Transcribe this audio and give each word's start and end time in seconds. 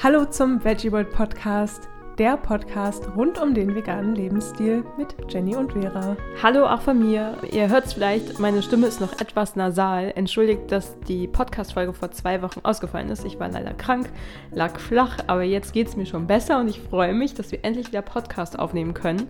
Hallo 0.00 0.24
zum 0.26 0.62
Veggie 0.62 0.92
World 0.92 1.10
Podcast, 1.10 1.88
der 2.18 2.36
Podcast 2.36 3.08
rund 3.16 3.42
um 3.42 3.52
den 3.52 3.74
veganen 3.74 4.14
Lebensstil 4.14 4.84
mit 4.96 5.16
Jenny 5.28 5.56
und 5.56 5.72
Vera. 5.72 6.16
Hallo 6.40 6.66
auch 6.66 6.82
von 6.82 7.00
mir. 7.00 7.36
Ihr 7.50 7.68
hört 7.68 7.86
es 7.86 7.94
vielleicht, 7.94 8.38
meine 8.38 8.62
Stimme 8.62 8.86
ist 8.86 9.00
noch 9.00 9.20
etwas 9.20 9.56
nasal. 9.56 10.12
Entschuldigt, 10.14 10.70
dass 10.70 11.00
die 11.00 11.26
Podcast-Folge 11.26 11.94
vor 11.94 12.12
zwei 12.12 12.42
Wochen 12.42 12.60
ausgefallen 12.62 13.10
ist. 13.10 13.24
Ich 13.24 13.40
war 13.40 13.48
leider 13.48 13.74
krank, 13.74 14.08
lag 14.52 14.78
flach, 14.78 15.18
aber 15.26 15.42
jetzt 15.42 15.72
geht 15.72 15.88
es 15.88 15.96
mir 15.96 16.06
schon 16.06 16.28
besser 16.28 16.60
und 16.60 16.68
ich 16.68 16.80
freue 16.80 17.12
mich, 17.12 17.34
dass 17.34 17.50
wir 17.50 17.64
endlich 17.64 17.88
wieder 17.88 18.02
Podcast 18.02 18.56
aufnehmen 18.56 18.94
können. 18.94 19.26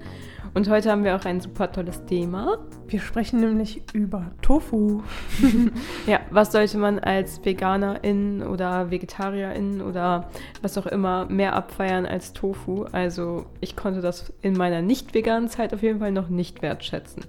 Und 0.59 0.69
heute 0.69 0.91
haben 0.91 1.05
wir 1.05 1.15
auch 1.15 1.25
ein 1.25 1.41
super 1.41 1.71
tolles 1.71 2.05
Thema. 2.07 2.59
Wir 2.89 2.99
sprechen 2.99 3.39
nämlich 3.39 3.81
über 3.93 4.33
Tofu. 4.43 5.05
ja, 6.09 6.19
was 6.31 6.51
sollte 6.51 6.79
man 6.79 6.99
als 6.99 7.45
Veganerin 7.45 8.43
oder 8.43 8.91
Vegetarierin 8.91 9.81
oder 9.81 10.29
was 10.61 10.77
auch 10.77 10.87
immer 10.87 11.27
mehr 11.27 11.55
abfeiern 11.55 12.07
als 12.07 12.33
Tofu? 12.33 12.87
Also 12.91 13.47
ich 13.61 13.77
konnte 13.77 14.01
das 14.01 14.33
in 14.43 14.55
meiner 14.55 14.83
nicht 14.83 15.15
veganen 15.15 15.49
Zeit 15.49 15.73
auf 15.73 15.83
jeden 15.85 16.01
Fall 16.01 16.11
noch 16.11 16.29
nicht 16.29 16.61
wertschätzen. 16.61 17.23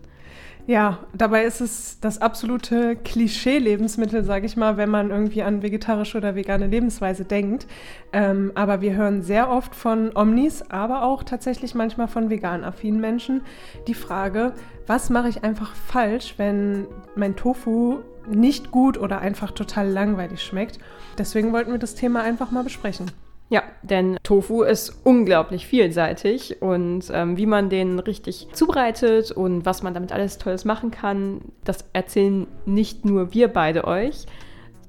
Ja, 0.69 0.99
dabei 1.15 1.45
ist 1.45 1.61
es 1.61 1.99
das 1.99 2.21
absolute 2.21 2.95
Klischee-Lebensmittel, 2.95 4.23
sage 4.23 4.45
ich 4.45 4.55
mal, 4.55 4.77
wenn 4.77 4.91
man 4.91 5.09
irgendwie 5.09 5.41
an 5.41 5.63
vegetarische 5.63 6.19
oder 6.19 6.35
vegane 6.35 6.67
Lebensweise 6.67 7.25
denkt. 7.25 7.65
Ähm, 8.13 8.51
aber 8.53 8.79
wir 8.79 8.93
hören 8.93 9.23
sehr 9.23 9.49
oft 9.49 9.73
von 9.73 10.15
Omnis, 10.15 10.61
aber 10.69 11.01
auch 11.01 11.23
tatsächlich 11.23 11.73
manchmal 11.73 12.07
von 12.07 12.29
vegan 12.29 12.63
affinen 12.63 13.01
Menschen 13.01 13.41
die 13.87 13.95
Frage, 13.95 14.53
was 14.85 15.09
mache 15.09 15.29
ich 15.29 15.43
einfach 15.43 15.73
falsch, 15.73 16.35
wenn 16.37 16.85
mein 17.15 17.35
Tofu 17.35 18.01
nicht 18.29 18.69
gut 18.69 18.99
oder 18.99 19.21
einfach 19.21 19.49
total 19.49 19.89
langweilig 19.89 20.43
schmeckt. 20.43 20.77
Deswegen 21.17 21.51
wollten 21.51 21.71
wir 21.71 21.79
das 21.79 21.95
Thema 21.95 22.21
einfach 22.21 22.51
mal 22.51 22.63
besprechen. 22.63 23.09
Ja, 23.51 23.63
denn 23.81 24.17
Tofu 24.21 24.61
ist 24.61 25.01
unglaublich 25.03 25.65
vielseitig 25.65 26.61
und 26.61 27.05
ähm, 27.11 27.35
wie 27.35 27.47
man 27.47 27.69
den 27.69 27.97
richtig 27.97 28.47
zubereitet 28.53 29.31
und 29.31 29.65
was 29.65 29.81
man 29.81 29.95
damit 29.95 30.11
alles 30.11 30.37
Tolles 30.37 30.65
machen 30.65 30.91
kann, 30.91 31.41
das 31.63 31.83
erzählen 31.91 32.45
nicht 32.67 33.05
nur 33.05 33.33
wir 33.33 33.47
beide 33.47 33.85
euch, 33.85 34.27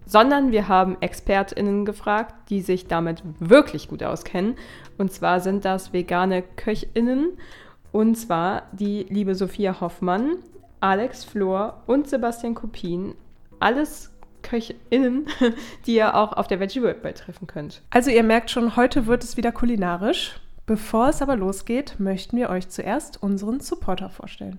sondern 0.04 0.52
wir 0.52 0.68
haben 0.68 0.98
ExpertInnen 1.00 1.86
gefragt, 1.86 2.34
die 2.50 2.60
sich 2.60 2.86
damit 2.86 3.22
wirklich 3.38 3.88
gut 3.88 4.02
auskennen. 4.02 4.56
Und 4.98 5.10
zwar 5.10 5.40
sind 5.40 5.64
das 5.64 5.94
vegane 5.94 6.42
KöchInnen 6.42 7.38
und 7.92 8.16
zwar 8.16 8.64
die 8.72 9.06
liebe 9.08 9.34
Sophia 9.34 9.80
Hoffmann, 9.80 10.36
Alex 10.80 11.24
Flor 11.24 11.82
und 11.86 12.08
Sebastian 12.08 12.54
Kopin. 12.54 13.14
Alles 13.58 14.09
KöchInnen, 14.42 15.26
die 15.86 15.94
ihr 15.94 16.14
auch 16.14 16.32
auf 16.32 16.46
der 16.46 16.60
Veggie 16.60 16.82
World 16.82 17.02
treffen 17.16 17.46
könnt. 17.46 17.82
Also 17.90 18.10
ihr 18.10 18.22
merkt 18.22 18.50
schon, 18.50 18.76
heute 18.76 19.06
wird 19.06 19.24
es 19.24 19.36
wieder 19.36 19.52
kulinarisch. 19.52 20.40
Bevor 20.66 21.08
es 21.08 21.20
aber 21.20 21.36
losgeht, 21.36 21.96
möchten 21.98 22.36
wir 22.36 22.48
euch 22.48 22.68
zuerst 22.68 23.22
unseren 23.22 23.60
Supporter 23.60 24.08
vorstellen. 24.08 24.58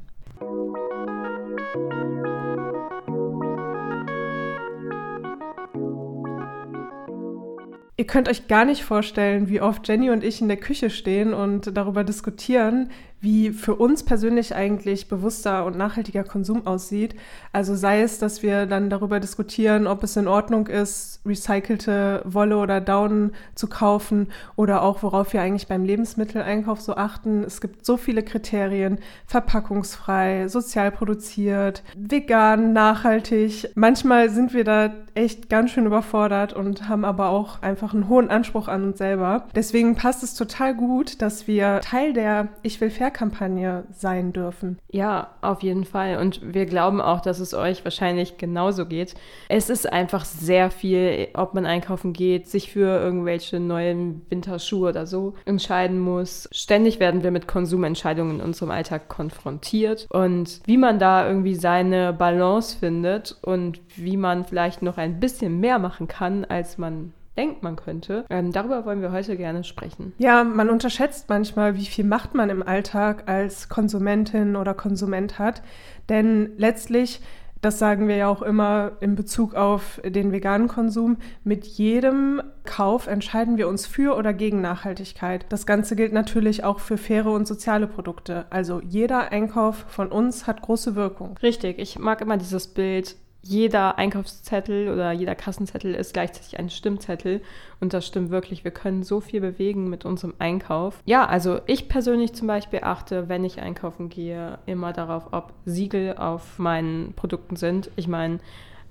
Ihr 8.02 8.08
könnt 8.08 8.28
euch 8.28 8.48
gar 8.48 8.66
nicht 8.66 8.84
vorstellen, 8.84 9.48
wie 9.48 9.62
oft 9.62 9.88
Jenny 9.88 10.10
und 10.10 10.24
ich 10.24 10.42
in 10.42 10.48
der 10.48 10.58
Küche 10.58 10.90
stehen 10.90 11.36
und 11.36 11.78
darüber 11.78 12.04
diskutieren, 12.04 12.90
wie 13.22 13.52
für 13.52 13.76
uns 13.76 14.04
persönlich 14.04 14.56
eigentlich 14.56 15.08
bewusster 15.08 15.66
und 15.66 15.78
nachhaltiger 15.78 16.24
Konsum 16.24 16.66
aussieht. 16.66 17.16
Also 17.54 17.76
sei 17.76 18.02
es, 18.02 18.18
dass 18.18 18.42
wir 18.42 18.66
dann 18.66 18.90
darüber 18.90 19.20
diskutieren, 19.20 19.88
ob 19.88 20.04
es 20.04 20.18
in 20.18 20.28
Ordnung 20.28 20.68
ist, 20.68 21.22
recycelte 21.26 22.24
Wolle 22.26 22.58
oder 22.58 22.82
Daunen 22.82 23.32
zu 23.54 23.68
kaufen 23.68 24.28
oder 24.56 24.82
auch 24.82 25.04
worauf 25.04 25.34
wir 25.34 25.42
eigentlich 25.42 25.68
beim 25.68 25.86
Lebensmitteleinkauf 25.86 26.82
so 26.82 26.96
achten. 26.96 27.44
Es 27.44 27.62
gibt 27.62 27.86
so 27.86 27.96
viele 27.98 28.24
Kriterien, 28.24 28.98
verpackungsfrei, 29.28 30.48
sozial 30.48 30.92
produziert, 30.92 31.84
vegan, 31.96 32.74
nachhaltig. 32.74 33.70
Manchmal 33.76 34.30
sind 34.30 34.54
wir 34.54 34.64
da 34.64 34.92
echt 35.14 35.50
ganz 35.50 35.72
schön 35.72 35.86
überfordert 35.86 36.54
und 36.54 36.88
haben 36.88 37.06
aber 37.06 37.30
auch 37.30 37.62
einfach 37.62 37.94
einen 37.94 38.08
hohen 38.08 38.30
Anspruch 38.30 38.68
an 38.68 38.84
uns 38.84 38.98
selber. 38.98 39.48
Deswegen 39.54 39.96
passt 39.96 40.24
es 40.24 40.34
total 40.34 40.74
gut, 40.74 41.22
dass 41.22 41.48
wir 41.48 41.82
Teil 41.82 42.14
der 42.14 42.48
Ich 42.64 42.80
will 42.82 42.90
fair 42.90 43.11
PR-Kampagne 43.12 43.84
sein 43.92 44.34
dürfen. 44.34 44.80
Ja, 44.90 45.32
auf 45.42 45.62
jeden 45.62 45.86
Fall. 45.86 46.18
Und 46.18 46.54
wir 46.54 46.66
glauben 46.66 47.02
auch, 47.02 47.22
dass 47.22 47.40
es 47.40 47.54
euch 47.54 47.84
wahrscheinlich 47.84 48.38
genauso 48.38 48.86
geht. 48.86 49.16
Es 49.50 49.70
ist 49.70 49.92
einfach 49.92 50.26
sehr 50.26 50.72
viel, 50.72 51.28
ob 51.34 51.54
man 51.54 51.66
einkaufen 51.66 52.14
geht, 52.14 52.48
sich 52.48 52.72
für 52.72 53.00
irgendwelche 53.02 53.60
neuen 53.60 54.22
Winterschuhe 54.30 54.90
oder 54.90 55.06
so 55.06 55.36
entscheiden 55.46 56.00
muss. 56.00 56.50
Ständig 56.52 57.00
werden 57.00 57.24
wir 57.24 57.32
mit 57.32 57.48
Konsumentscheidungen 57.48 58.40
in 58.40 58.46
unserem 58.46 58.72
Alltag 58.72 59.10
konfrontiert. 59.10 60.08
Und 60.10 60.62
wie 60.66 60.78
man 60.78 61.00
da 61.00 61.28
irgendwie 61.28 61.56
seine 61.56 62.14
Balance 62.14 62.78
findet 62.78 63.38
und 63.42 63.82
wie 63.96 64.18
man 64.18 64.46
vielleicht 64.46 64.82
noch 64.82 64.98
ein 64.98 65.20
bisschen 65.20 65.60
mehr 65.60 65.80
machen 65.80 66.08
kann, 66.08 66.46
als 66.46 66.78
man 66.78 67.14
denkt, 67.38 67.64
man 67.64 67.76
könnte. 67.76 68.26
Ähm, 68.30 68.52
darüber 68.52 68.86
wollen 68.86 69.02
wir 69.02 69.12
heute 69.12 69.38
gerne 69.38 69.64
sprechen. 69.64 70.14
Ja, 70.18 70.44
man 70.44 70.70
unterschätzt 70.70 71.30
manchmal, 71.30 71.76
wie 71.76 71.86
viel 71.86 72.06
Macht 72.06 72.34
man 72.36 72.50
im 72.50 72.64
Alltag 72.64 73.30
als 73.30 73.70
Konsumentin 73.70 74.56
oder 74.56 74.74
Konsument 74.74 75.40
hat. 75.40 75.62
Denn 76.10 76.52
letztlich 76.58 77.22
das 77.62 77.78
sagen 77.78 78.08
wir 78.08 78.16
ja 78.16 78.28
auch 78.28 78.42
immer 78.42 78.94
in 79.02 79.16
Bezug 79.16 79.54
auf 79.54 80.02
den 80.04 80.32
veganen 80.32 80.68
Konsum. 80.68 81.18
Mit 81.44 81.66
jedem 81.66 82.42
Kauf 82.64 83.06
entscheiden 83.06 83.58
wir 83.58 83.68
uns 83.68 83.86
für 83.86 84.18
oder 84.18 84.34
gegen 84.34 84.62
Nachhaltigkeit. 84.62 85.46
Das 85.50 85.68
Ganze 85.68 85.96
gilt 85.96 86.12
natürlich 86.12 86.64
auch 86.64 86.80
für 86.80 86.98
faire 86.98 87.32
und 87.32 87.48
soziale 87.48 87.86
Produkte. 87.86 88.46
Also 88.50 88.82
jeder 88.82 89.32
Einkauf 89.32 89.86
von 89.90 90.12
uns 90.12 90.48
hat 90.48 90.64
große 90.64 90.96
Wirkung. 90.96 91.38
Richtig, 91.44 91.78
ich 91.78 92.00
mag 92.00 92.22
immer 92.22 92.38
dieses 92.38 92.68
Bild, 92.68 93.16
jeder 93.44 93.98
Einkaufszettel 93.98 94.90
oder 94.90 95.12
jeder 95.12 95.36
Kassenzettel 95.36 95.96
ist 95.96 96.14
gleichzeitig 96.14 96.60
ein 96.60 96.70
Stimmzettel. 96.70 97.42
Und 97.80 97.94
das 97.94 98.06
stimmt 98.06 98.30
wirklich. 98.30 98.64
Wir 98.64 98.72
können 98.72 99.04
so 99.04 99.20
viel 99.20 99.42
bewegen 99.42 99.90
mit 99.90 100.06
unserem 100.06 100.34
Einkauf. 100.40 101.02
Ja, 101.06 101.26
also 101.26 101.60
ich 101.66 101.90
persönlich 101.90 102.34
zum 102.34 102.48
Beispiel 102.48 102.82
achte, 102.84 103.30
wenn 103.30 103.44
ich 103.44 103.62
einkaufen 103.62 104.10
gehe, 104.10 104.60
immer 104.66 104.94
darauf, 104.94 105.30
ob 105.32 105.54
Siegel 105.66 106.18
auf 106.18 106.60
meinen 106.60 107.14
Produkten 107.14 107.56
sind. 107.56 107.90
Ich 107.96 108.08
meine, 108.08 108.40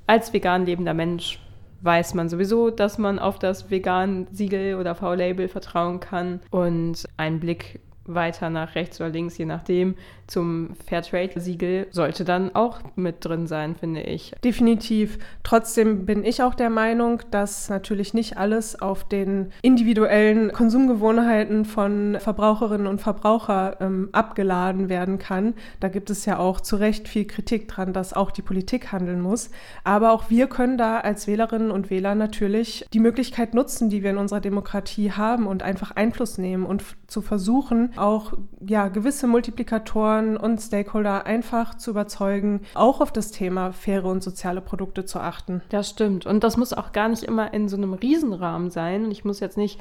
als 0.06 0.32
vegan 0.32 0.66
lebender 0.66 0.94
Mensch 0.94 1.38
weiß 1.82 2.14
man 2.14 2.28
sowieso, 2.28 2.70
dass 2.70 2.98
man 2.98 3.18
auf 3.18 3.38
das 3.38 3.70
vegan 3.70 4.26
Siegel 4.32 4.74
oder 4.74 4.94
V-Label 4.94 5.48
vertrauen 5.48 6.00
kann. 6.00 6.40
Und 6.50 7.06
ein 7.16 7.40
Blick 7.40 7.80
weiter 8.04 8.50
nach 8.50 8.74
rechts 8.74 9.00
oder 9.00 9.10
links, 9.10 9.38
je 9.38 9.44
nachdem, 9.44 9.94
zum 10.30 10.70
Fairtrade-Siegel 10.86 11.88
sollte 11.90 12.24
dann 12.24 12.54
auch 12.54 12.80
mit 12.94 13.24
drin 13.24 13.46
sein, 13.46 13.74
finde 13.74 14.02
ich. 14.02 14.32
Definitiv. 14.44 15.18
Trotzdem 15.42 16.06
bin 16.06 16.24
ich 16.24 16.42
auch 16.42 16.54
der 16.54 16.70
Meinung, 16.70 17.20
dass 17.30 17.68
natürlich 17.68 18.14
nicht 18.14 18.38
alles 18.38 18.80
auf 18.80 19.04
den 19.04 19.50
individuellen 19.62 20.52
Konsumgewohnheiten 20.52 21.64
von 21.64 22.16
Verbraucherinnen 22.20 22.86
und 22.86 23.00
Verbrauchern 23.00 23.74
ähm, 23.80 24.08
abgeladen 24.12 24.88
werden 24.88 25.18
kann. 25.18 25.54
Da 25.80 25.88
gibt 25.88 26.10
es 26.10 26.24
ja 26.26 26.38
auch 26.38 26.60
zu 26.60 26.76
Recht 26.76 27.08
viel 27.08 27.24
Kritik 27.24 27.66
dran, 27.66 27.92
dass 27.92 28.12
auch 28.12 28.30
die 28.30 28.42
Politik 28.42 28.92
handeln 28.92 29.20
muss. 29.20 29.50
Aber 29.82 30.12
auch 30.12 30.30
wir 30.30 30.46
können 30.46 30.78
da 30.78 31.00
als 31.00 31.26
Wählerinnen 31.26 31.72
und 31.72 31.90
Wähler 31.90 32.14
natürlich 32.14 32.86
die 32.92 33.00
Möglichkeit 33.00 33.52
nutzen, 33.54 33.90
die 33.90 34.04
wir 34.04 34.10
in 34.10 34.18
unserer 34.18 34.40
Demokratie 34.40 35.10
haben 35.10 35.48
und 35.48 35.64
einfach 35.64 35.90
Einfluss 35.90 36.38
nehmen 36.38 36.64
und 36.64 36.84
zu 37.08 37.20
versuchen, 37.20 37.92
auch 37.96 38.34
ja, 38.60 38.86
gewisse 38.86 39.26
Multiplikatoren 39.26 40.19
und 40.36 40.60
Stakeholder 40.60 41.26
einfach 41.26 41.76
zu 41.76 41.90
überzeugen, 41.90 42.62
auch 42.74 43.00
auf 43.00 43.12
das 43.12 43.30
Thema 43.30 43.72
faire 43.72 44.06
und 44.06 44.22
soziale 44.22 44.60
Produkte 44.60 45.04
zu 45.04 45.20
achten. 45.20 45.62
Das 45.70 45.90
stimmt. 45.90 46.26
Und 46.26 46.44
das 46.44 46.56
muss 46.56 46.72
auch 46.72 46.92
gar 46.92 47.08
nicht 47.08 47.22
immer 47.22 47.52
in 47.52 47.68
so 47.68 47.76
einem 47.76 47.94
Riesenrahmen 47.94 48.70
sein. 48.70 49.04
Und 49.04 49.10
ich 49.10 49.24
muss 49.24 49.40
jetzt 49.40 49.56
nicht 49.56 49.80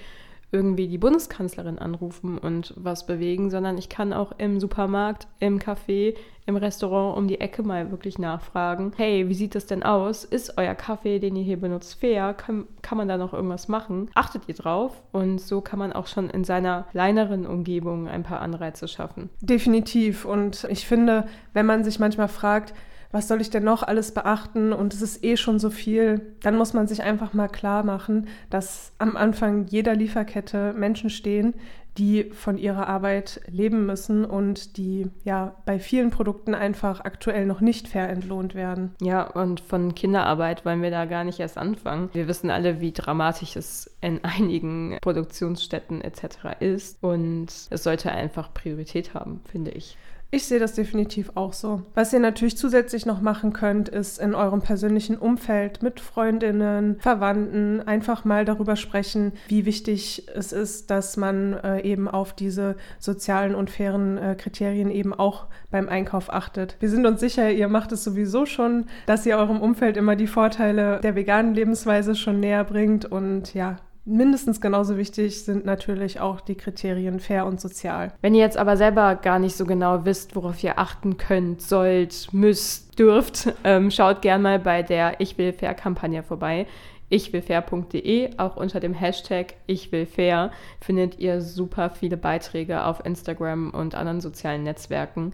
irgendwie 0.52 0.88
die 0.88 0.98
Bundeskanzlerin 0.98 1.78
anrufen 1.78 2.38
und 2.38 2.74
was 2.76 3.06
bewegen, 3.06 3.50
sondern 3.50 3.78
ich 3.78 3.90
kann 3.90 4.14
auch 4.14 4.32
im 4.38 4.60
Supermarkt, 4.60 5.28
im 5.40 5.60
Café, 5.60 6.16
im 6.48 6.56
Restaurant 6.56 7.16
um 7.16 7.28
die 7.28 7.40
Ecke 7.40 7.62
mal 7.62 7.92
wirklich 7.92 8.18
nachfragen, 8.18 8.92
hey, 8.98 9.30
wie 9.30 9.36
sieht 9.36 9.54
das 9.54 9.68
denn 9.68 9.84
aus? 9.84 10.24
Ist 10.24 10.58
euer 10.58 10.74
Kaffee, 10.74 11.20
den 11.20 11.36
ihr 11.36 11.44
hier 11.44 11.60
benutzt, 11.60 12.00
fair? 12.00 12.34
Kann, 12.34 12.66
kann 12.82 12.98
man 12.98 13.08
da 13.08 13.18
noch 13.18 13.34
irgendwas 13.34 13.68
machen? 13.68 14.10
Achtet 14.16 14.44
ihr 14.48 14.56
drauf? 14.56 15.04
Und 15.12 15.40
so 15.40 15.62
kann 15.62 15.78
man 15.78 15.94
auch 15.94 16.08
schon 16.08 16.30
in 16.30 16.44
seiner 16.44 16.88
kleineren 16.92 17.46
Umgebung 17.46 18.08
ein 18.08 18.24
paar 18.24 18.42
Anreize 18.42 18.88
schaffen. 18.88 19.30
Definitiv. 19.42 20.26
Und 20.26 20.66
ich 20.70 20.88
finde, 20.88 21.28
wenn 21.54 21.68
man 21.68 21.84
sich 21.84 22.00
manchmal 22.00 22.28
fragt, 22.28 22.74
was 23.12 23.28
soll 23.28 23.42
ich 23.42 23.50
denn 23.50 23.64
noch 23.64 23.84
alles 23.84 24.14
beachten? 24.14 24.72
Und 24.72 24.94
es 24.94 25.02
ist 25.02 25.24
eh 25.24 25.36
schon 25.36 25.60
so 25.60 25.70
viel, 25.70 26.36
dann 26.42 26.58
muss 26.58 26.74
man 26.74 26.88
sich 26.88 27.02
einfach 27.02 27.34
mal 27.34 27.48
klar 27.48 27.84
machen, 27.84 28.28
dass 28.50 28.94
am 29.00 29.18
Anfang 29.18 29.66
jeder 29.66 29.96
Lieferkette 29.96 30.74
Menschen 30.74 31.10
stehen, 31.10 31.56
die 32.00 32.32
von 32.32 32.58
ihrer 32.58 32.88
Arbeit 32.88 33.42
leben 33.52 33.86
müssen 33.86 34.24
und 34.24 34.78
die 34.78 35.10
ja 35.24 35.56
bei 35.66 35.80
vielen 35.80 36.12
Produkten 36.12 36.56
einfach 36.56 37.02
aktuell 37.02 37.46
noch 37.46 37.60
nicht 37.60 37.88
fair 37.88 38.10
entlohnt 38.10 38.56
werden. 38.56 38.96
Ja, 39.02 39.24
und 39.24 39.60
von 39.60 39.94
Kinderarbeit 39.94 40.66
wollen 40.66 40.82
wir 40.82 40.92
da 40.92 41.06
gar 41.06 41.26
nicht 41.26 41.40
erst 41.40 41.58
anfangen. 41.58 42.10
Wir 42.14 42.28
wissen 42.28 42.50
alle, 42.50 42.80
wie 42.80 42.94
dramatisch 42.94 43.56
es 43.56 43.92
in 44.02 44.24
einigen 44.24 44.98
Produktionsstätten 45.02 46.02
etc. 46.02 46.62
ist 46.62 47.04
und 47.04 47.48
es 47.70 47.84
sollte 47.84 48.12
einfach 48.12 48.54
Priorität 48.54 49.14
haben, 49.14 49.42
finde 49.46 49.72
ich. 49.72 49.98
Ich 50.32 50.46
sehe 50.46 50.60
das 50.60 50.76
definitiv 50.76 51.32
auch 51.34 51.54
so. 51.54 51.82
Was 51.96 52.14
ihr 52.14 52.20
natürlich 52.20 52.56
zusätzlich 52.56 53.08
noch 53.08 53.20
machen 53.20 53.52
könnt, 53.52 53.90
ist 53.90 54.20
in 54.20 54.36
eurem 54.36 54.62
persönlichen 54.62 55.18
Umfeld 55.18 55.82
mit 55.82 56.00
Freundinnen, 56.00 57.00
Verwandten 57.00 57.82
einfach 57.82 58.26
mal 58.26 58.46
darüber 58.46 58.76
sprechen, 58.76 59.32
wie 59.48 59.66
wichtig 59.66 60.28
es 60.36 60.52
ist, 60.52 60.92
dass 60.92 61.18
man 61.18 61.54
äh, 61.54 61.80
eben 61.90 62.08
auf 62.08 62.34
diese 62.34 62.76
sozialen 63.00 63.56
und 63.56 63.70
fairen 63.70 64.18
äh, 64.18 64.36
Kriterien 64.38 64.92
eben 64.92 65.14
auch 65.14 65.48
beim 65.72 65.90
Einkauf 65.90 66.32
achtet. 66.32 66.78
Wir 66.80 66.90
sind 66.90 67.06
uns 67.06 67.20
sicher, 67.20 67.52
ihr 67.52 67.68
macht 67.68 67.92
es 67.92 68.04
sowieso 68.04 68.46
schon, 68.46 68.86
dass 69.06 69.26
ihr 69.26 69.38
eurem 69.38 69.62
Umfeld 69.62 69.98
immer 69.98 70.16
die 70.16 70.28
Vorteile 70.28 71.00
der 71.02 71.16
veganen 71.16 71.54
Lebensweise 71.54 72.16
schon 72.16 72.40
näher 72.40 72.64
bringt 72.64 73.06
und 73.06 73.54
ja, 73.54 73.78
mindestens 74.10 74.60
genauso 74.60 74.98
wichtig 74.98 75.44
sind 75.44 75.66
natürlich 75.66 76.20
auch 76.20 76.42
die 76.42 76.56
Kriterien 76.56 77.20
fair 77.20 77.46
und 77.46 77.62
sozial. 77.62 78.12
Wenn 78.22 78.34
ihr 78.34 78.42
jetzt 78.42 78.58
aber 78.58 78.76
selber 78.76 79.16
gar 79.16 79.40
nicht 79.40 79.56
so 79.56 79.66
genau 79.66 80.06
wisst, 80.06 80.36
worauf 80.36 80.64
ihr 80.64 80.80
achten 80.80 81.18
könnt, 81.18 81.62
sollt, 81.62 82.28
müsst, 82.32 82.98
dürft, 82.98 83.54
ähm, 83.64 83.92
schaut 83.92 84.22
gern 84.22 84.42
mal 84.42 84.60
bei 84.60 84.84
der 84.84 85.20
Ich 85.20 85.38
will 85.38 85.54
fair 85.54 85.74
Kampagne 85.74 86.24
vorbei. 86.24 86.66
ichwillfair.de, 87.10 88.38
auch 88.38 88.56
unter 88.56 88.80
dem 88.80 88.94
Hashtag 88.94 89.56
Ich 89.68 89.92
will 89.92 90.06
fair 90.06 90.52
findet 90.80 91.20
ihr 91.20 91.42
super 91.42 91.90
viele 91.90 92.18
Beiträge 92.18 92.84
auf 92.84 93.06
Instagram 93.06 93.72
und 93.72 93.96
anderen 93.96 94.22
sozialen 94.22 94.64
Netzwerken. 94.64 95.34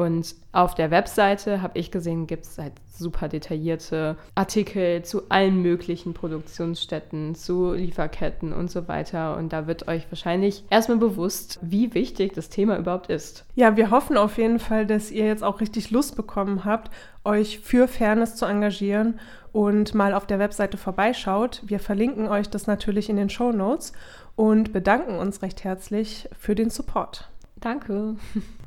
Und 0.00 0.34
auf 0.52 0.74
der 0.74 0.90
Webseite, 0.90 1.60
habe 1.60 1.78
ich 1.78 1.90
gesehen, 1.90 2.26
gibt 2.26 2.46
es 2.46 2.56
halt 2.56 2.72
super 2.90 3.28
detaillierte 3.28 4.16
Artikel 4.34 5.02
zu 5.02 5.24
allen 5.28 5.60
möglichen 5.60 6.14
Produktionsstätten, 6.14 7.34
zu 7.34 7.74
Lieferketten 7.74 8.54
und 8.54 8.70
so 8.70 8.88
weiter. 8.88 9.36
Und 9.36 9.52
da 9.52 9.66
wird 9.66 9.88
euch 9.88 10.06
wahrscheinlich 10.10 10.64
erstmal 10.70 10.96
bewusst, 10.96 11.58
wie 11.60 11.92
wichtig 11.92 12.32
das 12.32 12.48
Thema 12.48 12.78
überhaupt 12.78 13.10
ist. 13.10 13.44
Ja, 13.56 13.76
wir 13.76 13.90
hoffen 13.90 14.16
auf 14.16 14.38
jeden 14.38 14.58
Fall, 14.58 14.86
dass 14.86 15.10
ihr 15.10 15.26
jetzt 15.26 15.44
auch 15.44 15.60
richtig 15.60 15.90
Lust 15.90 16.16
bekommen 16.16 16.64
habt, 16.64 16.90
euch 17.22 17.58
für 17.58 17.86
Fairness 17.86 18.36
zu 18.36 18.46
engagieren 18.46 19.20
und 19.52 19.94
mal 19.94 20.14
auf 20.14 20.26
der 20.26 20.38
Webseite 20.38 20.78
vorbeischaut. 20.78 21.60
Wir 21.66 21.78
verlinken 21.78 22.26
euch 22.26 22.48
das 22.48 22.66
natürlich 22.66 23.10
in 23.10 23.16
den 23.16 23.28
Show 23.28 23.52
Notes 23.52 23.92
und 24.34 24.72
bedanken 24.72 25.18
uns 25.18 25.42
recht 25.42 25.62
herzlich 25.62 26.26
für 26.38 26.54
den 26.54 26.70
Support. 26.70 27.28
Danke. 27.60 28.16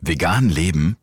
Vegan 0.00 0.48
leben? 0.48 0.96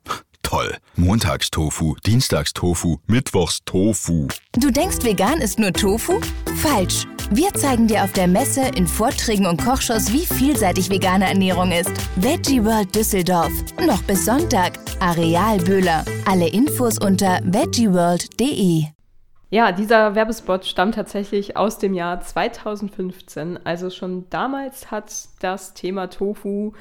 Toll. 0.43 0.77
Montagstofu, 0.95 1.95
Dienstagstofu, 2.05 2.97
Mittwochstofu. 3.07 4.27
Du 4.55 4.71
denkst, 4.71 5.03
vegan 5.03 5.41
ist 5.41 5.59
nur 5.59 5.73
Tofu? 5.73 6.19
Falsch. 6.61 7.05
Wir 7.31 7.53
zeigen 7.53 7.87
dir 7.87 8.03
auf 8.03 8.13
der 8.13 8.27
Messe, 8.27 8.61
in 8.75 8.87
Vorträgen 8.87 9.45
und 9.47 9.63
Kochshows, 9.63 10.13
wie 10.13 10.25
vielseitig 10.25 10.89
vegane 10.89 11.25
Ernährung 11.25 11.71
ist. 11.71 11.91
Veggie 12.15 12.63
World 12.63 12.93
Düsseldorf. 12.95 13.51
Noch 13.85 14.03
bis 14.03 14.25
Sonntag. 14.25 14.79
Areal 14.99 15.57
Böhler. 15.57 16.05
Alle 16.25 16.47
Infos 16.47 16.99
unter 16.99 17.39
veggieworld.de. 17.43 18.92
Ja, 19.53 19.71
dieser 19.71 20.15
Werbespot 20.15 20.65
stammt 20.65 20.95
tatsächlich 20.95 21.57
aus 21.57 21.77
dem 21.77 21.93
Jahr 21.93 22.19
2015. 22.19 23.59
Also 23.63 23.91
schon 23.91 24.27
damals 24.31 24.89
hat 24.89 25.13
das 25.41 25.75
Thema 25.75 26.07
Tofu 26.07 26.73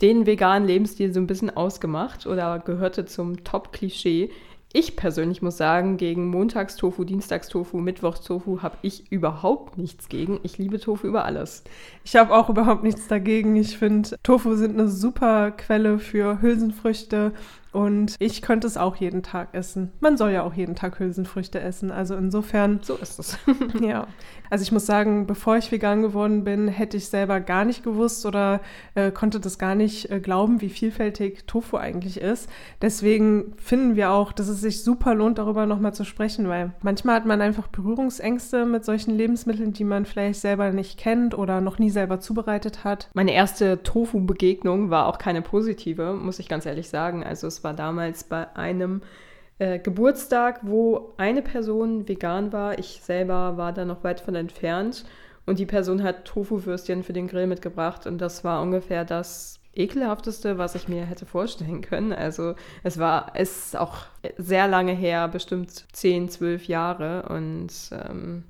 den 0.00 0.26
veganen 0.26 0.66
Lebensstil 0.66 1.14
so 1.14 1.20
ein 1.20 1.28
bisschen 1.28 1.56
ausgemacht 1.56 2.26
oder 2.26 2.58
gehörte 2.58 3.04
zum 3.04 3.44
Top-Klischee. 3.44 4.32
Ich 4.72 4.96
persönlich 4.96 5.42
muss 5.42 5.58
sagen, 5.58 5.96
gegen 5.96 6.26
Montagstofu, 6.28 7.04
Dienstagstofu, 7.04 7.78
Mittwochstofu 7.78 8.62
habe 8.62 8.78
ich 8.82 9.12
überhaupt 9.12 9.78
nichts 9.78 10.08
gegen. 10.08 10.40
Ich 10.42 10.58
liebe 10.58 10.80
Tofu 10.80 11.06
über 11.06 11.24
alles. 11.24 11.62
Ich 12.02 12.16
habe 12.16 12.34
auch 12.34 12.50
überhaupt 12.50 12.82
nichts 12.82 13.06
dagegen. 13.06 13.54
Ich 13.54 13.78
finde, 13.78 14.16
Tofu 14.24 14.56
sind 14.56 14.76
eine 14.76 14.88
super 14.88 15.52
Quelle 15.52 16.00
für 16.00 16.42
Hülsenfrüchte 16.42 17.32
und 17.72 18.16
ich 18.18 18.42
könnte 18.42 18.66
es 18.66 18.76
auch 18.76 18.96
jeden 18.96 19.22
Tag 19.22 19.48
essen. 19.52 19.92
Man 20.00 20.16
soll 20.16 20.30
ja 20.30 20.42
auch 20.42 20.54
jeden 20.54 20.74
Tag 20.74 20.98
Hülsenfrüchte 20.98 21.60
essen. 21.60 21.90
Also 21.90 22.16
insofern. 22.16 22.80
So 22.82 22.96
ist 22.96 23.18
es. 23.18 23.38
ja. 23.80 24.06
Also 24.50 24.62
ich 24.62 24.72
muss 24.72 24.86
sagen, 24.86 25.26
bevor 25.26 25.58
ich 25.58 25.70
vegan 25.70 26.02
geworden 26.02 26.44
bin, 26.44 26.68
hätte 26.68 26.96
ich 26.96 27.08
selber 27.08 27.40
gar 27.40 27.64
nicht 27.64 27.82
gewusst 27.82 28.24
oder 28.24 28.60
äh, 28.94 29.10
konnte 29.10 29.40
das 29.40 29.58
gar 29.58 29.74
nicht 29.74 30.10
äh, 30.10 30.20
glauben, 30.20 30.60
wie 30.62 30.70
vielfältig 30.70 31.44
Tofu 31.46 31.76
eigentlich 31.76 32.20
ist. 32.20 32.48
Deswegen 32.80 33.52
finden 33.58 33.96
wir 33.96 34.10
auch, 34.10 34.32
dass 34.32 34.48
es 34.48 34.60
sich 34.60 34.82
super 34.82 35.14
lohnt, 35.14 35.38
darüber 35.38 35.66
nochmal 35.66 35.92
zu 35.92 36.04
sprechen, 36.04 36.48
weil 36.48 36.72
manchmal 36.80 37.16
hat 37.16 37.26
man 37.26 37.42
einfach 37.42 37.68
Berührungsängste 37.68 38.64
mit 38.64 38.84
solchen 38.86 39.14
Lebensmitteln, 39.14 39.74
die 39.74 39.84
man 39.84 40.06
vielleicht 40.06 40.40
selber 40.40 40.72
nicht 40.72 40.98
kennt 40.98 41.36
oder 41.36 41.60
noch 41.60 41.78
nie 41.78 41.90
selber 41.90 42.20
zubereitet 42.20 42.84
hat. 42.84 43.10
Meine 43.12 43.32
erste 43.32 43.82
Tofu-Begegnung 43.82 44.88
war 44.88 45.06
auch 45.06 45.18
keine 45.18 45.42
positive, 45.42 46.14
muss 46.14 46.38
ich 46.38 46.48
ganz 46.48 46.64
ehrlich 46.64 46.88
sagen. 46.88 47.22
Also 47.22 47.46
es 47.46 47.57
war 47.64 47.74
damals 47.74 48.24
bei 48.24 48.54
einem 48.56 49.02
äh, 49.58 49.78
Geburtstag, 49.78 50.60
wo 50.62 51.14
eine 51.16 51.42
Person 51.42 52.08
vegan 52.08 52.52
war. 52.52 52.78
Ich 52.78 53.00
selber 53.02 53.56
war 53.56 53.72
da 53.72 53.84
noch 53.84 54.04
weit 54.04 54.20
von 54.20 54.34
entfernt. 54.34 55.04
Und 55.46 55.58
die 55.58 55.66
Person 55.66 56.02
hat 56.02 56.26
Tofu-Würstchen 56.26 57.02
für 57.02 57.12
den 57.12 57.26
Grill 57.26 57.46
mitgebracht. 57.46 58.06
Und 58.06 58.18
das 58.18 58.44
war 58.44 58.62
ungefähr 58.62 59.04
das 59.04 59.58
ekelhafteste, 59.74 60.58
was 60.58 60.74
ich 60.74 60.88
mir 60.88 61.06
hätte 61.06 61.26
vorstellen 61.26 61.80
können. 61.80 62.12
Also 62.12 62.54
es 62.82 62.98
war, 62.98 63.32
es 63.34 63.66
ist 63.66 63.76
auch 63.76 64.06
sehr 64.36 64.68
lange 64.68 64.92
her, 64.92 65.28
bestimmt 65.28 65.86
10, 65.92 66.28
12 66.28 66.66
Jahre. 66.66 67.28
Und 67.28 67.72
ähm, 67.92 68.44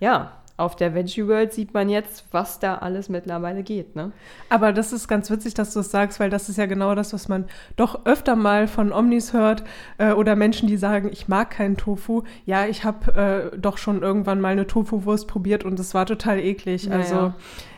ja, 0.00 0.43
auf 0.56 0.76
der 0.76 0.94
Veggie 0.94 1.26
World 1.26 1.52
sieht 1.52 1.74
man 1.74 1.88
jetzt, 1.88 2.26
was 2.30 2.60
da 2.60 2.76
alles 2.76 3.08
mittlerweile 3.08 3.64
geht. 3.64 3.96
Ne? 3.96 4.12
Aber 4.48 4.72
das 4.72 4.92
ist 4.92 5.08
ganz 5.08 5.28
witzig, 5.28 5.54
dass 5.54 5.74
du 5.74 5.80
es 5.80 5.90
sagst, 5.90 6.20
weil 6.20 6.30
das 6.30 6.48
ist 6.48 6.58
ja 6.58 6.66
genau 6.66 6.94
das, 6.94 7.12
was 7.12 7.28
man 7.28 7.46
doch 7.74 8.06
öfter 8.06 8.36
mal 8.36 8.68
von 8.68 8.92
Omnis 8.92 9.32
hört 9.32 9.64
äh, 9.98 10.12
oder 10.12 10.36
Menschen, 10.36 10.68
die 10.68 10.76
sagen, 10.76 11.10
ich 11.12 11.26
mag 11.26 11.50
keinen 11.50 11.76
Tofu. 11.76 12.22
Ja, 12.46 12.66
ich 12.66 12.84
habe 12.84 13.50
äh, 13.52 13.58
doch 13.58 13.78
schon 13.78 14.02
irgendwann 14.02 14.40
mal 14.40 14.52
eine 14.52 14.68
Tofu-Wurst 14.68 15.26
probiert 15.26 15.64
und 15.64 15.80
es 15.80 15.92
war 15.92 16.06
total 16.06 16.38
eklig. 16.38 16.88
Naja. 16.88 17.00
Also 17.00 17.34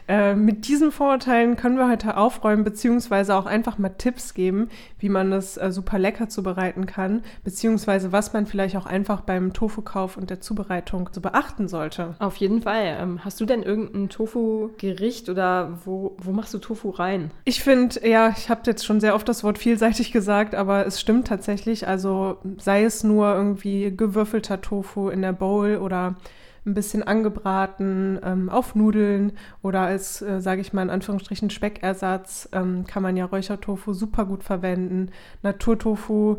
äh, 0.09 0.35
mit 0.35 0.69
diesen 0.69 0.93
Vorurteilen 0.93 1.57
können 1.57 1.79
wir 1.79 1.89
heute 1.89 2.17
aufräumen, 2.17 2.65
beziehungsweise 2.65 3.35
auch 3.35 3.47
einfach 3.47 3.79
mal 3.79 3.89
Tipps 3.91 4.35
geben, 4.35 4.69
wie 4.99 5.09
man 5.09 5.31
das 5.31 5.57
äh, 5.57 5.73
super 5.73 5.99
lecker 5.99 6.29
zubereiten 6.29 6.87
kann, 6.87 7.23
beziehungsweise 7.43 8.13
was 8.13 8.33
man 8.33 8.47
vielleicht 8.47 8.77
auch 8.77 8.87
einfach 8.87 9.23
beim 9.23 9.53
Tofu-Kauf 9.53 10.17
und 10.17 10.31
der 10.31 10.41
Zubereitung 10.41 11.09
so 11.13 11.21
beachten 11.21 11.69
sollte. 11.69 12.15
Auf 12.19 12.37
jeden 12.37 12.63
Fall. 12.63 12.97
Ähm, 13.01 13.25
hast 13.25 13.41
du 13.41 13.47
denn 13.47 13.63
irgendein 13.63 14.09
Tofu-Gericht 14.09 15.29
oder 15.29 15.79
wo, 15.85 16.17
wo 16.19 16.33
machst 16.33 16.55
du 16.55 16.59
Tofu 16.59 16.91
rein? 16.91 17.31
Ich 17.45 17.63
finde, 17.63 18.09
ja, 18.09 18.33
ich 18.37 18.49
habe 18.49 18.63
jetzt 18.67 18.85
schon 18.85 19.01
sehr 19.01 19.15
oft 19.15 19.29
das 19.29 19.43
Wort 19.43 19.59
vielseitig 19.59 20.13
gesagt, 20.13 20.55
aber 20.55 20.87
es 20.87 21.01
stimmt 21.01 21.27
tatsächlich. 21.27 21.89
Also 21.89 22.39
sei 22.59 22.85
es 22.85 23.03
nur 23.03 23.35
irgendwie 23.35 23.95
gewürfelter 23.97 24.61
Tofu 24.61 25.09
in 25.09 25.23
der 25.23 25.33
Bowl 25.33 25.77
oder 25.77 26.17
ein 26.67 26.75
bisschen 26.75 27.03
angebraten 27.03 28.19
ähm, 28.25 28.49
auf 28.49 28.75
Nudeln 28.75 29.33
oder 29.63 29.83
als, 29.83 30.21
äh, 30.21 30.41
sage 30.41 30.61
ich 30.61 30.73
mal 30.73 30.83
in 30.83 30.91
Anführungsstrichen, 30.91 31.51
Speckersatz 31.51 32.49
ähm, 32.53 32.85
kann 32.87 33.03
man 33.03 33.17
ja 33.17 33.25
Räuchertofu 33.25 33.93
super 33.93 34.25
gut 34.25 34.43
verwenden. 34.43 35.11
Naturtofu, 35.43 36.39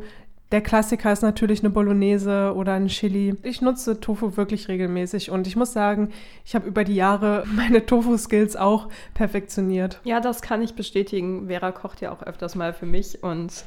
der 0.51 0.61
Klassiker 0.61 1.11
ist 1.11 1.23
natürlich 1.23 1.59
eine 1.59 1.69
Bolognese 1.69 2.53
oder 2.55 2.73
ein 2.73 2.87
Chili. 2.87 3.35
Ich 3.43 3.61
nutze 3.61 3.99
Tofu 3.99 4.37
wirklich 4.37 4.69
regelmäßig 4.69 5.29
und 5.29 5.45
ich 5.45 5.57
muss 5.57 5.73
sagen, 5.73 6.09
ich 6.45 6.55
habe 6.55 6.67
über 6.67 6.83
die 6.83 6.95
Jahre 6.95 7.43
meine 7.55 7.85
Tofu-Skills 7.85 8.55
auch 8.55 8.87
perfektioniert. 9.13 9.99
Ja, 10.03 10.19
das 10.19 10.41
kann 10.41 10.61
ich 10.61 10.75
bestätigen. 10.75 11.47
Vera 11.47 11.71
kocht 11.71 12.01
ja 12.01 12.11
auch 12.11 12.23
öfters 12.23 12.55
mal 12.55 12.73
für 12.73 12.85
mich 12.85 13.23
und 13.23 13.65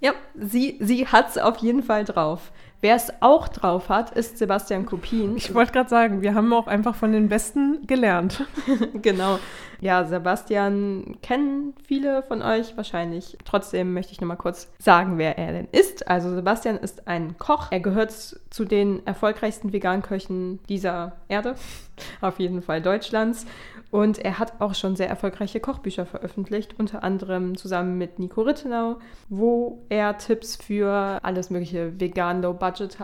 ja, 0.00 0.12
sie, 0.34 0.76
sie 0.80 1.06
hat 1.06 1.30
es 1.30 1.38
auf 1.38 1.56
jeden 1.58 1.82
Fall 1.82 2.04
drauf. 2.04 2.52
Wer 2.80 2.94
es 2.94 3.10
auch 3.20 3.48
drauf 3.48 3.88
hat, 3.88 4.10
ist 4.10 4.38
Sebastian 4.38 4.84
Kopien. 4.84 5.36
Ich 5.36 5.54
wollte 5.54 5.72
gerade 5.72 5.88
sagen, 5.88 6.20
wir 6.20 6.34
haben 6.34 6.52
auch 6.52 6.66
einfach 6.66 6.94
von 6.94 7.12
den 7.12 7.28
Besten 7.28 7.86
gelernt. 7.86 8.44
genau. 9.02 9.38
Ja, 9.80 10.04
Sebastian 10.04 11.16
kennen 11.22 11.74
viele 11.86 12.22
von 12.22 12.42
euch 12.42 12.76
wahrscheinlich. 12.76 13.36
Trotzdem 13.44 13.94
möchte 13.94 14.12
ich 14.12 14.20
nochmal 14.20 14.36
kurz 14.36 14.70
sagen, 14.78 15.18
wer 15.18 15.38
er 15.38 15.52
denn 15.52 15.68
ist. 15.72 16.08
Also 16.08 16.34
Sebastian 16.34 16.76
ist 16.76 17.08
ein 17.08 17.36
Koch. 17.38 17.68
Er 17.70 17.80
gehört 17.80 18.12
zu 18.12 18.64
den 18.64 19.06
erfolgreichsten 19.06 19.72
Veganköchen 19.72 20.60
dieser 20.68 21.12
Erde. 21.28 21.56
Auf 22.20 22.38
jeden 22.38 22.62
Fall 22.62 22.82
Deutschlands. 22.82 23.46
Und 23.90 24.18
er 24.18 24.38
hat 24.38 24.60
auch 24.60 24.74
schon 24.74 24.96
sehr 24.96 25.08
erfolgreiche 25.08 25.60
Kochbücher 25.60 26.06
veröffentlicht, 26.06 26.74
unter 26.78 27.02
anderem 27.02 27.56
zusammen 27.56 27.98
mit 27.98 28.18
Nico 28.18 28.42
Rittenau, 28.42 28.96
wo 29.28 29.84
er 29.88 30.18
Tipps 30.18 30.56
für 30.56 31.20
alles 31.22 31.50
mögliche 31.50 31.98
vegan, 31.98 32.42
low 32.42 32.52
Budget 32.52 32.98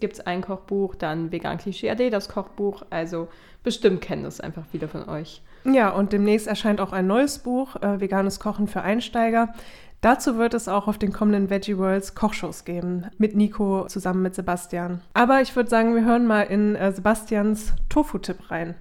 gibt 0.00 0.14
es 0.14 0.20
ein 0.20 0.42
Kochbuch, 0.42 0.94
dann 0.94 1.30
Vegan 1.32 1.58
Klischee 1.58 1.90
AD, 1.90 2.10
das 2.10 2.28
Kochbuch. 2.28 2.82
Also 2.90 3.28
bestimmt 3.62 4.00
kennen 4.00 4.24
das 4.24 4.40
einfach 4.40 4.64
viele 4.70 4.88
von 4.88 5.08
euch. 5.08 5.42
Ja, 5.64 5.90
und 5.90 6.12
demnächst 6.12 6.46
erscheint 6.46 6.80
auch 6.80 6.92
ein 6.92 7.06
neues 7.06 7.38
Buch, 7.38 7.76
äh, 7.76 8.00
Veganes 8.00 8.40
Kochen 8.40 8.68
für 8.68 8.82
Einsteiger. 8.82 9.52
Dazu 10.00 10.38
wird 10.38 10.54
es 10.54 10.68
auch 10.68 10.86
auf 10.86 10.98
den 10.98 11.12
kommenden 11.12 11.50
Veggie 11.50 11.76
Worlds 11.76 12.14
Kochshows 12.14 12.64
geben, 12.64 13.06
mit 13.18 13.34
Nico 13.34 13.86
zusammen 13.88 14.22
mit 14.22 14.34
Sebastian. 14.34 15.00
Aber 15.12 15.40
ich 15.40 15.56
würde 15.56 15.68
sagen, 15.68 15.94
wir 15.96 16.04
hören 16.04 16.26
mal 16.26 16.42
in 16.42 16.76
äh, 16.76 16.92
Sebastians 16.92 17.72
Tofu-Tipp 17.88 18.50
rein. 18.50 18.76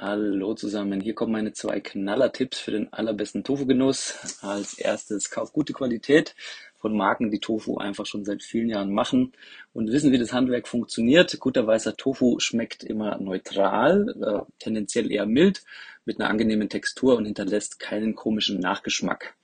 Hallo 0.00 0.54
zusammen, 0.54 1.00
hier 1.00 1.12
kommen 1.12 1.32
meine 1.32 1.52
zwei 1.52 1.80
Knaller-Tipps 1.80 2.60
für 2.60 2.70
den 2.70 2.92
allerbesten 2.92 3.42
Tofu-Genuss. 3.42 4.38
Als 4.42 4.78
erstes, 4.78 5.28
kauf 5.28 5.52
gute 5.52 5.72
Qualität 5.72 6.36
von 6.76 6.96
Marken, 6.96 7.32
die 7.32 7.40
Tofu 7.40 7.78
einfach 7.78 8.06
schon 8.06 8.24
seit 8.24 8.44
vielen 8.44 8.68
Jahren 8.68 8.92
machen 8.92 9.32
und 9.72 9.90
wissen, 9.90 10.12
wie 10.12 10.18
das 10.18 10.32
Handwerk 10.32 10.68
funktioniert. 10.68 11.36
Guter 11.40 11.66
weißer 11.66 11.96
Tofu 11.96 12.38
schmeckt 12.38 12.84
immer 12.84 13.18
neutral, 13.18 14.14
äh, 14.22 14.52
tendenziell 14.60 15.10
eher 15.10 15.26
mild, 15.26 15.64
mit 16.04 16.20
einer 16.20 16.30
angenehmen 16.30 16.68
Textur 16.68 17.16
und 17.16 17.24
hinterlässt 17.24 17.80
keinen 17.80 18.14
komischen 18.14 18.60
Nachgeschmack. 18.60 19.34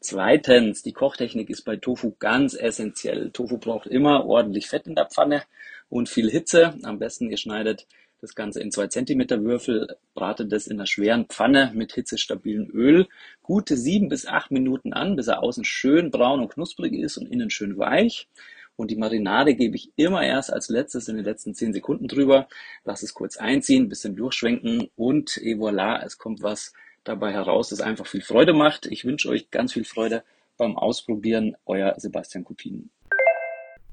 Zweitens, 0.00 0.82
die 0.82 0.92
Kochtechnik 0.92 1.48
ist 1.48 1.62
bei 1.62 1.76
Tofu 1.76 2.14
ganz 2.18 2.52
essentiell. 2.52 3.30
Tofu 3.30 3.56
braucht 3.56 3.86
immer 3.86 4.26
ordentlich 4.26 4.66
Fett 4.68 4.86
in 4.86 4.94
der 4.94 5.06
Pfanne 5.06 5.44
und 5.88 6.10
viel 6.10 6.30
Hitze. 6.30 6.74
Am 6.82 6.98
besten 6.98 7.30
ihr 7.30 7.38
schneidet 7.38 7.86
das 8.20 8.34
Ganze 8.34 8.60
in 8.60 8.70
zwei 8.70 8.86
Zentimeter 8.86 9.42
Würfel, 9.44 9.96
brate 10.14 10.46
das 10.46 10.66
in 10.66 10.78
einer 10.78 10.86
schweren 10.86 11.26
Pfanne 11.26 11.72
mit 11.74 11.92
hitzestabilem 11.92 12.70
Öl 12.72 13.06
gute 13.42 13.76
sieben 13.76 14.08
bis 14.08 14.26
acht 14.26 14.50
Minuten 14.50 14.92
an, 14.92 15.16
bis 15.16 15.28
er 15.28 15.42
außen 15.42 15.64
schön 15.64 16.10
braun 16.10 16.40
und 16.40 16.52
knusprig 16.52 16.94
ist 16.94 17.16
und 17.18 17.30
innen 17.30 17.50
schön 17.50 17.78
weich. 17.78 18.28
Und 18.76 18.90
die 18.90 18.96
Marinade 18.96 19.54
gebe 19.54 19.76
ich 19.76 19.92
immer 19.96 20.22
erst 20.22 20.52
als 20.52 20.68
letztes 20.68 21.08
in 21.08 21.16
den 21.16 21.24
letzten 21.24 21.54
zehn 21.54 21.72
Sekunden 21.72 22.08
drüber. 22.08 22.46
Lass 22.84 23.02
es 23.02 23.14
kurz 23.14 23.36
einziehen, 23.38 23.88
bisschen 23.88 24.16
durchschwenken 24.16 24.88
und 24.96 25.38
et 25.38 25.58
voilà, 25.58 26.02
es 26.04 26.18
kommt 26.18 26.42
was 26.42 26.72
dabei 27.04 27.32
heraus, 27.32 27.70
das 27.70 27.80
einfach 27.80 28.06
viel 28.06 28.20
Freude 28.20 28.52
macht. 28.52 28.86
Ich 28.86 29.04
wünsche 29.04 29.28
euch 29.28 29.50
ganz 29.50 29.72
viel 29.72 29.84
Freude 29.84 30.24
beim 30.58 30.76
Ausprobieren. 30.76 31.56
Euer 31.64 31.94
Sebastian 31.98 32.44
Kupin. 32.44 32.90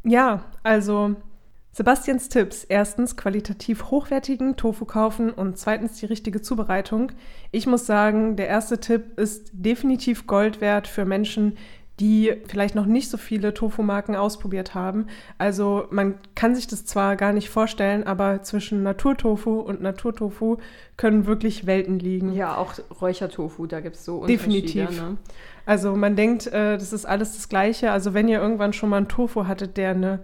Ja, 0.03 0.51
also 0.63 1.15
Sebastians 1.73 2.29
Tipps. 2.29 2.63
Erstens 2.63 3.17
qualitativ 3.17 3.85
hochwertigen 3.89 4.55
Tofu 4.55 4.85
kaufen 4.85 5.31
und 5.31 5.57
zweitens 5.57 5.99
die 5.99 6.05
richtige 6.05 6.41
Zubereitung. 6.41 7.11
Ich 7.51 7.65
muss 7.65 7.87
sagen, 7.87 8.35
der 8.35 8.47
erste 8.47 8.79
Tipp 8.79 9.17
ist 9.19 9.49
definitiv 9.53 10.27
Gold 10.27 10.61
wert 10.61 10.87
für 10.87 11.03
Menschen, 11.03 11.57
die 11.99 12.33
vielleicht 12.47 12.75
noch 12.75 12.85
nicht 12.85 13.09
so 13.09 13.17
viele 13.17 13.53
Tofu-Marken 13.53 14.15
ausprobiert 14.15 14.75
haben. 14.75 15.07
Also 15.37 15.87
man 15.89 16.15
kann 16.35 16.55
sich 16.55 16.67
das 16.67 16.85
zwar 16.85 17.15
gar 17.15 17.33
nicht 17.33 17.49
vorstellen, 17.49 18.03
aber 18.05 18.43
zwischen 18.43 18.83
Naturtofu 18.83 19.59
und 19.59 19.81
Naturtofu 19.81 20.57
können 20.97 21.25
wirklich 21.25 21.65
Welten 21.65 21.97
liegen. 21.99 22.33
Ja, 22.33 22.57
auch 22.57 22.73
Räuchertofu, 23.01 23.65
da 23.67 23.79
gibt 23.79 23.95
es 23.95 24.05
so 24.05 24.17
Unterschiede. 24.17 24.61
Definitiv. 24.61 25.01
Ne? 25.01 25.17
Also 25.65 25.95
man 25.95 26.15
denkt, 26.15 26.47
äh, 26.47 26.77
das 26.77 26.93
ist 26.93 27.05
alles 27.05 27.33
das 27.33 27.49
Gleiche. 27.49 27.91
Also 27.91 28.13
wenn 28.13 28.27
ihr 28.27 28.39
irgendwann 28.39 28.73
schon 28.73 28.89
mal 28.89 28.97
einen 28.97 29.07
Tofu 29.07 29.47
hattet, 29.47 29.77
der 29.77 29.91
eine 29.91 30.23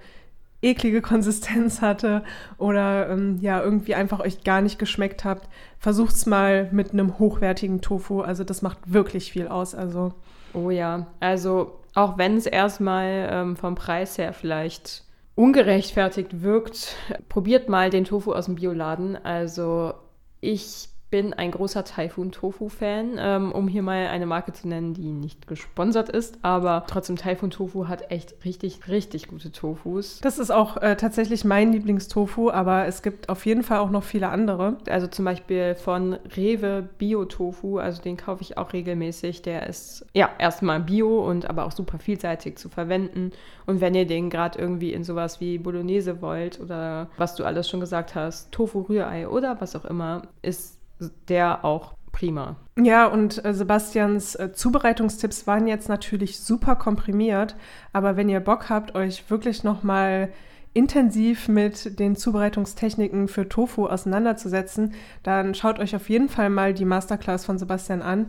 eklige 0.62 1.02
Konsistenz 1.02 1.82
hatte 1.82 2.24
oder 2.58 3.10
ähm, 3.10 3.38
ja 3.42 3.62
irgendwie 3.62 3.96
einfach 3.96 4.20
euch 4.20 4.44
gar 4.44 4.62
nicht 4.62 4.80
geschmeckt 4.80 5.24
habt, 5.24 5.48
versucht's 5.80 6.26
mal 6.26 6.70
mit 6.72 6.92
einem 6.92 7.20
hochwertigen 7.20 7.82
Tofu. 7.82 8.22
Also 8.22 8.44
das 8.44 8.62
macht 8.62 8.80
wirklich 8.92 9.32
viel 9.32 9.48
aus. 9.48 9.76
Also 9.76 10.14
oh 10.54 10.70
ja, 10.70 11.08
also 11.20 11.80
auch 11.96 12.18
wenn 12.18 12.38
es 12.38 12.46
erstmal 12.46 13.30
ähm, 13.32 13.56
vom 13.56 13.76
Preis 13.76 14.18
her 14.18 14.34
vielleicht 14.34 15.04
ungerechtfertigt 15.36 16.42
wirkt, 16.42 16.96
probiert 17.30 17.70
mal 17.70 17.90
den 17.90 18.04
Tofu 18.04 18.34
aus 18.34 18.46
dem 18.46 18.56
Bioladen. 18.56 19.16
Also 19.16 19.94
ich 20.42 20.90
bin 21.10 21.34
ein 21.34 21.52
großer 21.52 21.84
Typhoon 21.84 22.32
Tofu 22.32 22.70
Fan, 22.70 23.18
ähm, 23.18 23.52
um 23.52 23.68
hier 23.68 23.82
mal 23.82 24.08
eine 24.08 24.26
Marke 24.26 24.54
zu 24.54 24.68
nennen, 24.68 24.94
die 24.94 25.12
nicht 25.12 25.48
gesponsert 25.48 26.10
ist, 26.10 26.40
aber 26.44 26.84
trotzdem 26.88 27.16
Typhoon 27.16 27.50
Tofu 27.50 27.88
hat 27.88 28.12
echt 28.12 28.36
richtig, 28.46 28.88
richtig 28.88 29.28
gute 29.28 29.52
Tofus. 29.52 30.20
Das 30.22 30.38
ist 30.38 30.52
auch 30.52 30.78
äh, 30.78 30.96
tatsächlich 30.96 31.44
mein 31.46 31.72
Lieblingstofu, 31.74 32.52
aber 32.52 32.86
es 32.86 33.02
gibt 33.02 33.30
auf 33.30 33.46
jeden 33.46 33.64
Fall 33.64 33.80
auch 33.80 33.90
noch 33.90 34.04
viele 34.04 34.30
andere. 34.30 34.78
Also 34.88 35.08
zum 35.08 35.26
Beispiel 35.26 35.76
von 35.76 36.14
Rewe 36.36 36.88
Bio 36.98 37.26
Tofu, 37.26 37.80
also 37.80 38.02
den 38.02 38.18
kaufe 38.18 38.42
ich 38.44 38.58
auch 38.58 38.74
regelmäßig. 38.74 39.42
Der 39.42 39.68
ist 39.68 40.06
ja 40.14 40.30
erstmal 40.38 40.80
Bio 40.80 41.26
und 41.28 41.50
aber 41.50 41.66
auch 41.66 41.72
super 41.72 41.98
vielseitig 41.98 42.58
zu 42.58 42.70
verwenden. 42.70 43.32
Und 43.66 43.82
wenn 43.82 43.96
ihr 43.96 44.06
den 44.06 44.30
gerade 44.30 44.60
irgendwie 44.60 44.94
in 44.94 45.04
sowas 45.04 45.40
wie 45.42 45.58
Bolognese 45.58 46.22
wollt 46.22 46.60
oder 46.60 47.10
was 47.18 47.36
du 47.36 47.44
alles 47.44 47.70
schon 47.70 47.80
gesagt 47.80 48.16
hast, 48.16 48.52
Tofu 48.52 48.82
Rührei 48.82 49.28
oder 49.28 49.60
was 49.60 49.76
auch 49.76 49.86
immer, 49.86 50.24
ist 50.42 50.79
der 51.28 51.66
auch 51.66 51.94
prima. 52.12 52.56
Ja, 52.78 53.08
und 53.08 53.44
äh, 53.46 53.54
Sebastians 53.54 54.36
äh, 54.36 54.52
Zubereitungstipps 54.54 55.48
waren 55.48 55.68
jetzt 55.68 55.90
natürlich 55.90 56.40
super 56.40 56.76
komprimiert, 56.76 57.56
aber 57.94 58.18
wenn 58.18 58.30
ihr 58.30 58.40
Bock 58.40 58.70
habt, 58.70 58.96
euch 58.96 59.30
wirklich 59.30 59.64
nochmal 59.64 60.30
intensiv 60.74 61.48
mit 61.48 62.00
den 62.00 62.16
Zubereitungstechniken 62.16 63.28
für 63.28 63.50
Tofu 63.50 63.88
auseinanderzusetzen, 63.88 64.94
dann 65.24 65.56
schaut 65.56 65.80
euch 65.80 65.96
auf 65.96 66.10
jeden 66.10 66.30
Fall 66.30 66.50
mal 66.50 66.74
die 66.74 66.86
Masterclass 66.86 67.46
von 67.46 67.58
Sebastian 67.58 68.02
an 68.02 68.28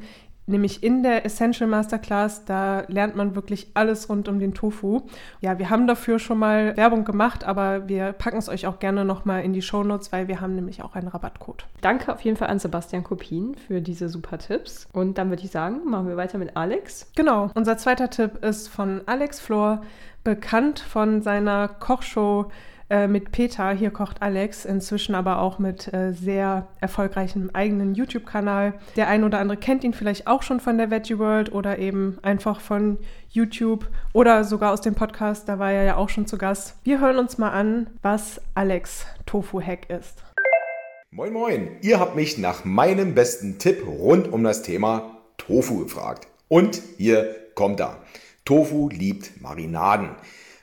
nämlich 0.51 0.83
in 0.83 1.03
der 1.03 1.25
Essential 1.25 1.69
Masterclass. 1.69 2.45
Da 2.45 2.85
lernt 2.89 3.17
man 3.17 3.35
wirklich 3.35 3.69
alles 3.75 4.09
rund 4.09 4.29
um 4.29 4.39
den 4.39 4.55
Tofu. 4.55 5.03
Ja, 5.41 5.59
wir 5.59 5.71
haben 5.71 5.87
dafür 5.87 6.19
schon 6.19 6.39
mal 6.39 6.77
Werbung 6.77 7.05
gemacht, 7.05 7.45
aber 7.45 7.89
wir 7.89 8.13
packen 8.13 8.39
es 8.39 8.49
euch 8.49 8.67
auch 8.67 8.79
gerne 8.79 9.05
nochmal 9.05 9.45
in 9.45 9.53
die 9.53 9.63
Show 9.63 9.83
Notes, 9.83 10.13
weil 10.13 10.29
wir 10.29 10.41
haben 10.41 10.55
nämlich 10.55 10.83
auch 10.83 10.95
einen 10.95 11.09
Rabattcode. 11.09 11.67
Danke 11.81 12.13
auf 12.13 12.21
jeden 12.23 12.37
Fall 12.37 12.49
an 12.49 12.59
Sebastian 12.59 13.05
Kopien 13.05 13.55
für 13.55 13.81
diese 13.81 14.09
super 14.09 14.39
Tipps. 14.39 14.87
Und 14.93 15.19
dann 15.19 15.31
würde 15.31 15.45
ich 15.45 15.51
sagen, 15.51 15.89
machen 15.89 16.09
wir 16.09 16.17
weiter 16.17 16.39
mit 16.39 16.57
Alex. 16.57 17.11
Genau, 17.17 17.51
unser 17.55 17.77
zweiter 17.79 18.11
Tipp 18.11 18.45
ist 18.45 18.69
von 18.69 19.03
Alex 19.07 19.41
Flor, 19.41 19.83
bekannt 20.25 20.81
von 20.81 21.23
seiner 21.23 21.69
Kochshow 21.69 22.51
äh, 22.91 23.07
mit 23.07 23.31
Peter, 23.31 23.71
hier 23.71 23.91
kocht 23.91 24.21
Alex, 24.21 24.65
inzwischen 24.65 25.15
aber 25.15 25.41
auch 25.41 25.61
mit 25.61 25.93
äh, 25.95 26.13
sehr 26.13 26.67
erfolgreichem 26.81 27.51
eigenen 27.53 27.95
YouTube-Kanal. 27.95 28.75
Der 28.97 29.07
ein 29.07 29.23
oder 29.23 29.39
andere 29.39 29.57
kennt 29.57 29.85
ihn 29.85 29.95
vielleicht 29.95 30.27
auch 30.27 30.43
schon 30.43 30.59
von 30.59 30.77
der 30.77 30.91
Veggie 30.91 31.19
World 31.19 31.53
oder 31.53 31.79
eben 31.79 32.19
einfach 32.23 32.61
von 32.61 32.99
YouTube 33.29 33.89
oder 34.13 34.43
sogar 34.43 34.73
aus 34.73 34.81
dem 34.81 34.97
Podcast, 34.97 35.49
da 35.49 35.61
war 35.61 35.71
er 35.71 35.85
ja 35.85 35.97
auch 35.97 36.09
schon 36.09 36.27
zu 36.27 36.37
Gast. 36.37 36.75
Wir 36.83 37.01
hören 37.01 37.19
uns 37.19 37.39
mal 37.39 37.51
an, 37.51 37.87
was 38.03 38.41
Alex 38.55 39.07
Tofu-Hack 39.25 39.89
ist. 39.89 40.25
Moin 41.13 41.33
Moin, 41.33 41.69
ihr 41.83 42.01
habt 42.01 42.17
mich 42.17 42.39
nach 42.39 42.65
meinem 42.65 43.15
besten 43.15 43.59
Tipp 43.59 43.87
rund 43.87 44.33
um 44.33 44.43
das 44.43 44.63
Thema 44.63 45.17
Tofu 45.37 45.85
gefragt. 45.85 46.27
Und 46.49 46.83
hier 46.99 47.37
kommt 47.55 47.81
er. 47.81 47.99
Tofu 48.45 48.89
liebt 48.89 49.41
Marinaden 49.41 50.11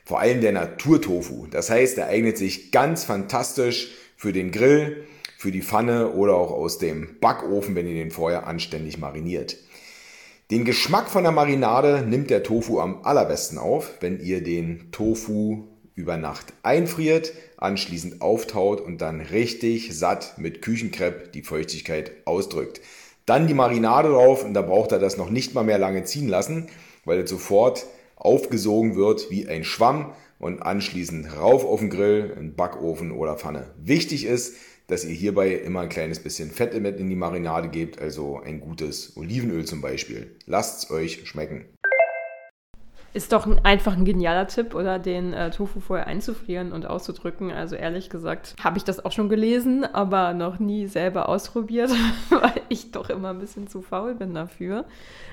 vor 0.08 0.20
allem 0.20 0.40
der 0.40 0.52
Naturtofu. 0.52 1.48
Das 1.50 1.68
heißt, 1.68 1.98
er 1.98 2.06
eignet 2.06 2.38
sich 2.38 2.72
ganz 2.72 3.04
fantastisch 3.04 3.92
für 4.16 4.32
den 4.32 4.52
Grill, 4.52 5.04
für 5.36 5.52
die 5.52 5.60
Pfanne 5.60 6.12
oder 6.12 6.34
auch 6.34 6.50
aus 6.50 6.78
dem 6.78 7.18
Backofen, 7.20 7.74
wenn 7.74 7.86
ihr 7.86 7.92
den 7.92 8.10
vorher 8.10 8.46
anständig 8.46 8.96
mariniert. 8.96 9.58
Den 10.50 10.64
Geschmack 10.64 11.10
von 11.10 11.24
der 11.24 11.32
Marinade 11.32 12.06
nimmt 12.08 12.30
der 12.30 12.42
Tofu 12.42 12.80
am 12.80 13.02
allerbesten 13.02 13.58
auf, 13.58 13.98
wenn 14.00 14.18
ihr 14.18 14.42
den 14.42 14.90
Tofu 14.92 15.64
über 15.94 16.16
Nacht 16.16 16.54
einfriert, 16.62 17.34
anschließend 17.58 18.22
auftaut 18.22 18.80
und 18.80 19.02
dann 19.02 19.20
richtig 19.20 19.94
satt 19.94 20.38
mit 20.38 20.62
Küchenkrepp 20.62 21.32
die 21.34 21.42
Feuchtigkeit 21.42 22.12
ausdrückt. 22.24 22.80
Dann 23.26 23.46
die 23.46 23.52
Marinade 23.52 24.08
drauf 24.08 24.42
und 24.42 24.54
da 24.54 24.62
braucht 24.62 24.92
er 24.92 25.00
das 25.00 25.18
noch 25.18 25.28
nicht 25.28 25.52
mal 25.52 25.64
mehr 25.64 25.78
lange 25.78 26.04
ziehen 26.04 26.28
lassen, 26.28 26.68
weil 27.04 27.18
er 27.18 27.26
sofort 27.26 27.84
aufgesogen 28.18 28.96
wird 28.96 29.30
wie 29.30 29.48
ein 29.48 29.64
Schwamm 29.64 30.12
und 30.38 30.62
anschließend 30.62 31.36
rauf 31.36 31.64
auf 31.64 31.80
den 31.80 31.90
Grill, 31.90 32.36
in 32.38 32.54
Backofen 32.54 33.12
oder 33.12 33.36
Pfanne. 33.36 33.74
Wichtig 33.76 34.24
ist, 34.24 34.56
dass 34.88 35.04
ihr 35.04 35.14
hierbei 35.14 35.52
immer 35.52 35.80
ein 35.80 35.88
kleines 35.88 36.18
bisschen 36.18 36.50
Fett 36.50 36.74
in 36.74 37.10
die 37.10 37.16
Marinade 37.16 37.68
gebt, 37.68 38.00
also 38.00 38.40
ein 38.40 38.60
gutes 38.60 39.16
Olivenöl 39.16 39.64
zum 39.66 39.80
Beispiel. 39.80 40.36
Lasst 40.46 40.84
es 40.84 40.90
euch 40.90 41.28
schmecken. 41.28 41.66
Ist 43.14 43.32
doch 43.32 43.46
ein, 43.46 43.64
einfach 43.64 43.96
ein 43.96 44.04
genialer 44.04 44.46
Tipp, 44.46 44.74
oder 44.74 44.98
den 44.98 45.32
äh, 45.32 45.50
Tofu 45.50 45.80
vorher 45.80 46.06
einzufrieren 46.06 46.72
und 46.72 46.86
auszudrücken. 46.86 47.50
Also 47.50 47.74
ehrlich 47.74 48.10
gesagt, 48.10 48.54
habe 48.62 48.76
ich 48.76 48.84
das 48.84 49.04
auch 49.04 49.12
schon 49.12 49.28
gelesen, 49.28 49.84
aber 49.84 50.34
noch 50.34 50.58
nie 50.58 50.86
selber 50.86 51.28
ausprobiert, 51.28 51.90
weil 52.30 52.60
ich 52.68 52.90
doch 52.92 53.10
immer 53.10 53.30
ein 53.30 53.38
bisschen 53.38 53.66
zu 53.66 53.80
faul 53.80 54.14
bin 54.14 54.34
dafür. 54.34 54.84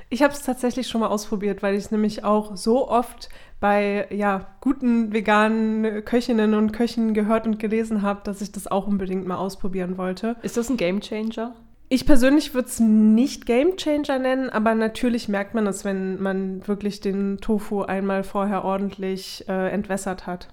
Ich 0.09 0.23
habe 0.23 0.33
es 0.33 0.43
tatsächlich 0.43 0.87
schon 0.87 1.01
mal 1.01 1.07
ausprobiert, 1.07 1.63
weil 1.63 1.73
ich 1.73 1.85
es 1.85 1.91
nämlich 1.91 2.23
auch 2.23 2.55
so 2.55 2.87
oft 2.87 3.29
bei 3.59 4.07
ja, 4.11 4.47
guten 4.61 5.13
veganen 5.13 6.05
Köchinnen 6.05 6.53
und 6.53 6.71
Köchen 6.71 7.13
gehört 7.13 7.47
und 7.47 7.57
gelesen 7.57 8.01
habe, 8.03 8.21
dass 8.23 8.41
ich 8.41 8.51
das 8.51 8.67
auch 8.67 8.87
unbedingt 8.87 9.25
mal 9.25 9.37
ausprobieren 9.37 9.97
wollte. 9.97 10.35
Ist 10.43 10.57
das 10.57 10.69
ein 10.69 10.77
Game 10.77 11.01
Changer? 11.01 11.55
Ich 11.87 12.05
persönlich 12.07 12.53
würde 12.53 12.67
es 12.67 12.79
nicht 12.79 13.45
Game 13.45 13.77
Changer 13.77 14.17
nennen, 14.17 14.49
aber 14.49 14.73
natürlich 14.73 15.29
merkt 15.29 15.53
man 15.53 15.67
es, 15.67 15.85
wenn 15.85 16.21
man 16.21 16.67
wirklich 16.67 16.99
den 16.99 17.37
Tofu 17.37 17.83
einmal 17.83 18.23
vorher 18.23 18.63
ordentlich 18.63 19.45
äh, 19.47 19.69
entwässert 19.69 20.25
hat. 20.25 20.47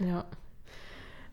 Ja. 0.00 0.24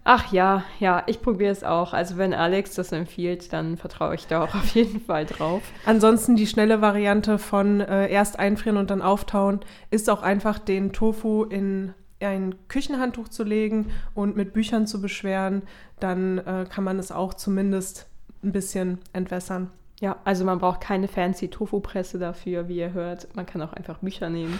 Ach 0.03 0.33
ja, 0.33 0.63
ja, 0.79 1.03
ich 1.05 1.21
probiere 1.21 1.51
es 1.51 1.63
auch. 1.63 1.93
Also 1.93 2.17
wenn 2.17 2.33
Alex 2.33 2.73
das 2.73 2.91
empfiehlt, 2.91 3.53
dann 3.53 3.77
vertraue 3.77 4.15
ich 4.15 4.27
da 4.27 4.43
auch 4.43 4.55
auf 4.55 4.73
jeden 4.73 5.00
Fall 5.00 5.25
drauf. 5.25 5.61
Ansonsten 5.85 6.35
die 6.35 6.47
schnelle 6.47 6.81
Variante 6.81 7.38
von 7.38 7.81
äh, 7.81 8.09
erst 8.09 8.39
einfrieren 8.39 8.77
und 8.77 8.89
dann 8.89 9.01
auftauen 9.01 9.59
ist 9.91 10.09
auch 10.09 10.23
einfach 10.23 10.57
den 10.59 10.91
Tofu 10.91 11.43
in 11.43 11.93
ein 12.19 12.55
Küchenhandtuch 12.67 13.29
zu 13.29 13.43
legen 13.43 13.91
und 14.13 14.35
mit 14.35 14.53
Büchern 14.53 14.88
zu 14.88 15.01
beschweren. 15.01 15.63
Dann 16.00 16.39
äh, 16.39 16.65
kann 16.69 16.83
man 16.83 17.00
es 17.00 17.11
auch 17.11 17.35
zumindest 17.35 18.11
ein 18.43 18.51
bisschen 18.51 19.00
entwässern. 19.13 19.71
Ja, 20.00 20.17
also 20.25 20.45
man 20.45 20.60
braucht 20.60 20.81
keine 20.81 21.07
fancy 21.07 21.50
Tofu-Presse 21.50 22.17
dafür, 22.17 22.67
wie 22.67 22.77
ihr 22.77 22.93
hört. 22.93 23.36
Man 23.36 23.45
kann 23.45 23.62
auch 23.62 23.74
einfach 23.74 24.00
Bücher 24.00 24.29
nehmen. 24.29 24.60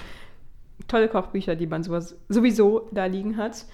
Tolle 0.88 1.08
Kochbücher, 1.08 1.56
die 1.56 1.68
man 1.68 1.84
sowas 1.84 2.16
sowieso 2.30 2.88
da 2.92 3.06
liegen 3.06 3.38
hat. 3.38 3.66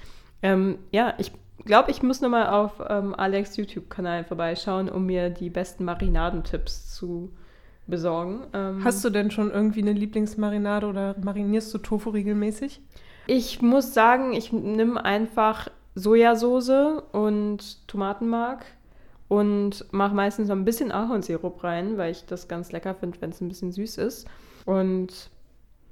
Ähm, 0.42 0.80
ja, 0.92 1.14
ich 1.18 1.32
glaube, 1.66 1.92
ich 1.92 2.02
muss 2.04 2.22
nochmal 2.22 2.48
auf 2.48 2.82
ähm, 2.88 3.14
Alex 3.16 3.58
YouTube-Kanal 3.58 4.24
vorbeischauen, 4.24 4.90
um 4.90 5.06
mir 5.06 5.30
die 5.30 5.50
besten 5.50 5.84
Marinadentipps 5.84 6.94
zu 6.96 7.32
besorgen. 7.86 8.42
Ähm, 8.54 8.84
Hast 8.84 9.04
du 9.04 9.10
denn 9.10 9.32
schon 9.32 9.52
irgendwie 9.52 9.82
eine 9.82 9.94
Lieblingsmarinade 9.94 10.88
oder 10.88 11.16
marinierst 11.22 11.74
du 11.74 11.80
Tofu 11.80 12.12
regelmäßig? 12.12 12.82
Ich 13.28 13.62
muss 13.62 13.94
sagen, 13.94 14.34
ich 14.34 14.54
nehme 14.54 15.04
einfach 15.04 15.70
Sojasauce 15.96 17.04
und 17.12 17.88
Tomatenmark 17.88 18.66
und 19.28 19.86
mache 19.92 20.16
meistens 20.16 20.48
noch 20.48 20.56
ein 20.56 20.66
bisschen 20.66 20.92
Ahornsirup 20.92 21.64
rein, 21.64 21.98
weil 21.98 22.12
ich 22.12 22.26
das 22.26 22.48
ganz 22.48 22.72
lecker 22.72 22.96
finde, 22.96 23.20
wenn 23.22 23.32
es 23.32 23.42
ein 23.42 23.50
bisschen 23.50 23.72
süß 23.72 23.98
ist. 23.98 24.28
Und 24.66 25.30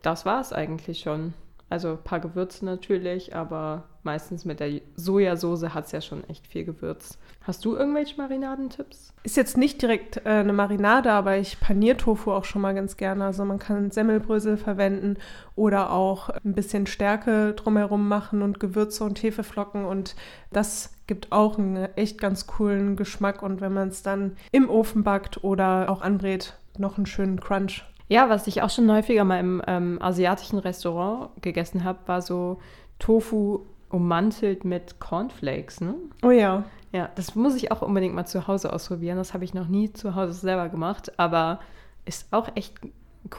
das 0.01 0.25
war 0.25 0.39
es 0.41 0.53
eigentlich 0.53 0.99
schon. 0.99 1.33
Also 1.67 1.91
ein 1.91 2.03
paar 2.03 2.19
Gewürze 2.19 2.63
natürlich, 2.63 3.35
aber 3.35 3.85
meistens 4.03 4.45
mit 4.45 4.59
der 4.59 4.81
Sojasauce 4.95 5.73
hat 5.73 5.87
es 5.87 5.91
ja 5.91 5.99
schon 5.99 6.23
echt 6.29 6.45
viel 6.45 6.63
Gewürz. 6.63 7.17
Hast 7.41 7.65
du 7.65 7.75
irgendwelche 7.75 8.17
Marinadentipps? 8.21 9.13
Ist 9.23 9.35
jetzt 9.35 9.57
nicht 9.57 9.81
direkt 9.81 10.17
äh, 10.17 10.29
eine 10.29 10.53
Marinade, 10.53 11.11
aber 11.11 11.37
ich 11.37 11.59
paniere 11.59 11.97
Tofu 11.97 12.31
auch 12.31 12.45
schon 12.45 12.61
mal 12.61 12.75
ganz 12.75 12.97
gerne. 12.97 13.25
Also 13.25 13.45
man 13.45 13.57
kann 13.57 13.89
Semmelbrösel 13.89 14.57
verwenden 14.57 15.17
oder 15.55 15.91
auch 15.91 16.29
ein 16.29 16.53
bisschen 16.53 16.85
Stärke 16.85 17.53
drumherum 17.55 18.07
machen 18.07 18.43
und 18.43 18.59
Gewürze 18.59 19.03
und 19.03 19.21
Hefeflocken 19.21 19.85
und 19.85 20.15
das 20.51 20.94
gibt 21.07 21.31
auch 21.31 21.57
einen 21.57 21.85
echt 21.95 22.19
ganz 22.19 22.47
coolen 22.47 22.95
Geschmack 22.95 23.41
und 23.43 23.61
wenn 23.61 23.73
man 23.73 23.89
es 23.89 24.03
dann 24.03 24.37
im 24.51 24.69
Ofen 24.69 25.03
backt 25.03 25.43
oder 25.43 25.89
auch 25.89 26.01
anbrät, 26.01 26.57
noch 26.77 26.97
einen 26.97 27.05
schönen 27.05 27.39
Crunch. 27.39 27.85
Ja, 28.07 28.29
was 28.29 28.47
ich 28.47 28.61
auch 28.61 28.69
schon 28.69 28.91
häufiger 28.91 29.23
mal 29.23 29.39
im 29.39 29.61
ähm, 29.65 29.97
asiatischen 30.01 30.59
Restaurant 30.59 31.29
gegessen 31.41 31.83
habe, 31.83 31.99
war 32.05 32.21
so 32.21 32.59
Tofu 32.99 33.61
ummantelt 33.89 34.65
mit 34.65 34.99
Cornflakes, 34.99 35.81
ne? 35.81 35.95
Oh 36.23 36.31
ja. 36.31 36.63
Ja, 36.91 37.09
das 37.15 37.35
muss 37.35 37.55
ich 37.55 37.71
auch 37.71 37.81
unbedingt 37.81 38.15
mal 38.15 38.25
zu 38.25 38.47
Hause 38.47 38.71
ausprobieren. 38.71 39.17
Das 39.17 39.33
habe 39.33 39.43
ich 39.43 39.53
noch 39.53 39.67
nie 39.67 39.91
zu 39.91 40.15
Hause 40.15 40.33
selber 40.33 40.69
gemacht, 40.69 41.11
aber 41.17 41.59
ist 42.05 42.31
auch 42.31 42.49
echt 42.55 42.73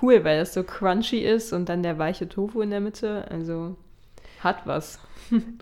cool, 0.03 0.25
weil 0.25 0.41
es 0.41 0.53
so 0.53 0.63
crunchy 0.63 1.21
ist 1.21 1.53
und 1.53 1.69
dann 1.69 1.83
der 1.83 1.99
weiche 1.99 2.29
Tofu 2.29 2.61
in 2.61 2.71
der 2.71 2.81
Mitte. 2.81 3.25
Also 3.31 3.77
hat 4.41 4.67
was. 4.67 4.99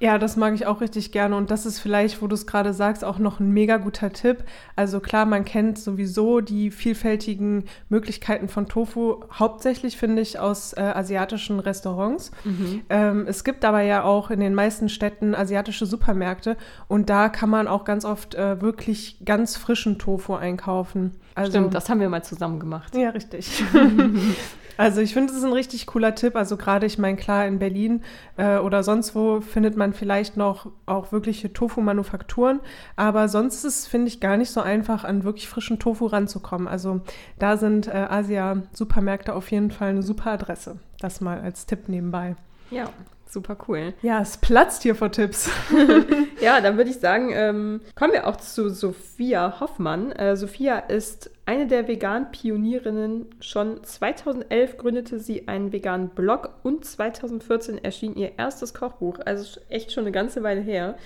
Ja, 0.00 0.18
das 0.18 0.36
mag 0.36 0.54
ich 0.54 0.66
auch 0.66 0.80
richtig 0.80 1.12
gerne. 1.12 1.36
Und 1.36 1.50
das 1.50 1.66
ist 1.66 1.78
vielleicht, 1.78 2.20
wo 2.20 2.26
du 2.26 2.34
es 2.34 2.46
gerade 2.46 2.72
sagst, 2.72 3.04
auch 3.04 3.18
noch 3.18 3.40
ein 3.40 3.50
mega 3.50 3.78
guter 3.78 4.12
Tipp. 4.12 4.44
Also 4.76 5.00
klar, 5.00 5.26
man 5.26 5.44
kennt 5.44 5.78
sowieso 5.78 6.40
die 6.40 6.70
vielfältigen 6.70 7.64
Möglichkeiten 7.88 8.48
von 8.48 8.68
Tofu, 8.68 9.24
hauptsächlich 9.32 9.96
finde 9.96 10.22
ich 10.22 10.38
aus 10.38 10.72
äh, 10.74 10.80
asiatischen 10.80 11.60
Restaurants. 11.60 12.30
Mhm. 12.44 12.82
Ähm, 12.88 13.26
es 13.26 13.44
gibt 13.44 13.64
aber 13.64 13.80
ja 13.80 14.02
auch 14.04 14.30
in 14.30 14.40
den 14.40 14.54
meisten 14.54 14.88
Städten 14.88 15.34
asiatische 15.34 15.86
Supermärkte 15.86 16.56
und 16.88 17.08
da 17.10 17.28
kann 17.28 17.50
man 17.50 17.68
auch 17.68 17.84
ganz 17.84 18.04
oft 18.04 18.34
äh, 18.34 18.60
wirklich 18.60 19.18
ganz 19.24 19.56
frischen 19.56 19.98
Tofu 19.98 20.34
einkaufen. 20.34 21.12
Also, 21.34 21.52
Stimmt, 21.52 21.74
das 21.74 21.88
haben 21.88 22.00
wir 22.00 22.08
mal 22.08 22.22
zusammen 22.22 22.60
gemacht. 22.60 22.94
Ja, 22.94 23.10
richtig. 23.10 23.64
Also 24.76 25.00
ich 25.00 25.12
finde, 25.12 25.32
es 25.32 25.38
ist 25.38 25.44
ein 25.44 25.52
richtig 25.52 25.86
cooler 25.86 26.14
Tipp. 26.14 26.36
Also 26.36 26.56
gerade, 26.56 26.86
ich 26.86 26.98
meine, 26.98 27.16
klar, 27.16 27.46
in 27.46 27.58
Berlin 27.58 28.02
äh, 28.36 28.58
oder 28.58 28.82
sonst 28.82 29.14
wo 29.14 29.40
findet 29.40 29.76
man 29.76 29.92
vielleicht 29.92 30.36
noch 30.36 30.70
auch 30.86 31.12
wirkliche 31.12 31.52
Tofu-Manufakturen. 31.52 32.60
Aber 32.96 33.28
sonst 33.28 33.64
ist 33.64 33.64
es, 33.64 33.86
finde 33.86 34.08
ich, 34.08 34.20
gar 34.20 34.36
nicht 34.36 34.50
so 34.50 34.60
einfach, 34.60 35.04
an 35.04 35.24
wirklich 35.24 35.48
frischen 35.48 35.78
Tofu 35.78 36.06
ranzukommen. 36.06 36.68
Also 36.68 37.00
da 37.38 37.56
sind 37.56 37.88
äh, 37.88 38.06
Asia-Supermärkte 38.08 39.34
auf 39.34 39.50
jeden 39.50 39.70
Fall 39.70 39.90
eine 39.90 40.02
super 40.02 40.32
Adresse. 40.32 40.78
Das 41.00 41.20
mal 41.20 41.40
als 41.40 41.66
Tipp 41.66 41.88
nebenbei. 41.88 42.36
Ja, 42.70 42.88
super 43.34 43.58
cool. 43.68 43.92
Ja, 44.00 44.22
es 44.22 44.38
platzt 44.38 44.82
hier 44.82 44.94
vor 44.94 45.12
Tipps. 45.12 45.50
ja, 46.40 46.62
dann 46.62 46.78
würde 46.78 46.88
ich 46.88 46.98
sagen, 46.98 47.30
ähm, 47.34 47.82
kommen 47.94 48.14
wir 48.14 48.26
auch 48.26 48.36
zu 48.36 48.70
Sophia 48.70 49.60
Hoffmann. 49.60 50.12
Äh, 50.12 50.36
Sophia 50.36 50.78
ist 50.78 51.30
eine 51.44 51.66
der 51.66 51.86
veganen 51.86 52.30
Pionierinnen. 52.30 53.26
Schon 53.40 53.84
2011 53.84 54.78
gründete 54.78 55.18
sie 55.18 55.48
einen 55.48 55.72
veganen 55.72 56.08
Blog 56.08 56.54
und 56.62 56.86
2014 56.86 57.84
erschien 57.84 58.16
ihr 58.16 58.38
erstes 58.38 58.72
Kochbuch. 58.72 59.18
Also 59.26 59.60
echt 59.68 59.92
schon 59.92 60.04
eine 60.04 60.12
ganze 60.12 60.42
Weile 60.42 60.62
her. 60.62 60.96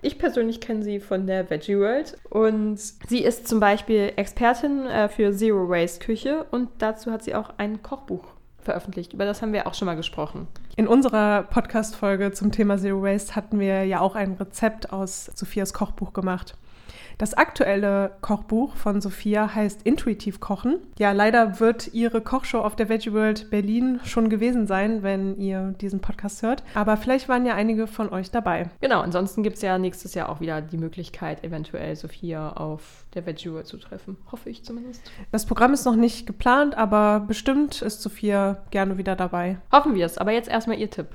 Ich 0.00 0.18
persönlich 0.18 0.60
kenne 0.60 0.84
sie 0.84 1.00
von 1.00 1.26
der 1.26 1.50
Veggie 1.50 1.76
World 1.76 2.16
und 2.30 2.78
sie 2.78 3.24
ist 3.24 3.48
zum 3.48 3.58
Beispiel 3.58 4.12
Expertin 4.14 4.86
äh, 4.86 5.08
für 5.08 5.32
Zero 5.32 5.68
Waste 5.68 6.04
Küche 6.04 6.46
und 6.52 6.68
dazu 6.78 7.10
hat 7.10 7.24
sie 7.24 7.34
auch 7.34 7.54
ein 7.58 7.82
Kochbuch 7.82 8.37
veröffentlicht. 8.68 9.14
Über 9.14 9.24
das 9.24 9.40
haben 9.40 9.54
wir 9.54 9.66
auch 9.66 9.72
schon 9.72 9.86
mal 9.86 9.94
gesprochen. 9.94 10.46
In 10.76 10.86
unserer 10.86 11.42
Podcast-Folge 11.44 12.32
zum 12.32 12.52
Thema 12.52 12.76
Zero 12.76 13.02
Waste 13.02 13.34
hatten 13.34 13.58
wir 13.58 13.84
ja 13.84 14.00
auch 14.00 14.14
ein 14.14 14.34
Rezept 14.34 14.92
aus 14.92 15.30
Sophias 15.34 15.72
Kochbuch 15.72 16.12
gemacht. 16.12 16.54
Das 17.18 17.34
aktuelle 17.34 18.12
Kochbuch 18.20 18.76
von 18.76 19.00
Sophia 19.00 19.52
heißt 19.52 19.82
Intuitiv 19.82 20.38
Kochen. 20.38 20.78
Ja, 21.00 21.10
leider 21.10 21.58
wird 21.58 21.92
ihre 21.92 22.20
Kochshow 22.20 22.60
auf 22.60 22.76
der 22.76 22.88
Veggie 22.88 23.12
World 23.12 23.50
Berlin 23.50 23.98
schon 24.04 24.28
gewesen 24.28 24.68
sein, 24.68 25.02
wenn 25.02 25.36
ihr 25.36 25.74
diesen 25.80 25.98
Podcast 25.98 26.42
hört. 26.42 26.62
Aber 26.74 26.96
vielleicht 26.96 27.28
waren 27.28 27.44
ja 27.44 27.56
einige 27.56 27.88
von 27.88 28.10
euch 28.10 28.30
dabei. 28.30 28.70
Genau, 28.80 29.00
ansonsten 29.00 29.42
gibt 29.42 29.56
es 29.56 29.62
ja 29.62 29.78
nächstes 29.78 30.14
Jahr 30.14 30.28
auch 30.28 30.38
wieder 30.38 30.60
die 30.62 30.78
Möglichkeit, 30.78 31.42
eventuell 31.42 31.96
Sophia 31.96 32.52
auf 32.52 33.04
der 33.14 33.26
Veggie 33.26 33.50
World 33.50 33.66
zu 33.66 33.78
treffen. 33.78 34.16
Hoffe 34.30 34.48
ich 34.48 34.62
zumindest. 34.62 35.02
Das 35.32 35.44
Programm 35.44 35.72
ist 35.72 35.86
noch 35.86 35.96
nicht 35.96 36.24
geplant, 36.24 36.78
aber 36.78 37.18
bestimmt 37.26 37.82
ist 37.82 38.00
Sophia 38.00 38.58
gerne 38.70 38.96
wieder 38.96 39.16
dabei. 39.16 39.58
Hoffen 39.72 39.96
wir 39.96 40.06
es. 40.06 40.18
Aber 40.18 40.30
jetzt 40.30 40.48
erstmal 40.48 40.78
ihr 40.78 40.88
Tipp. 40.88 41.08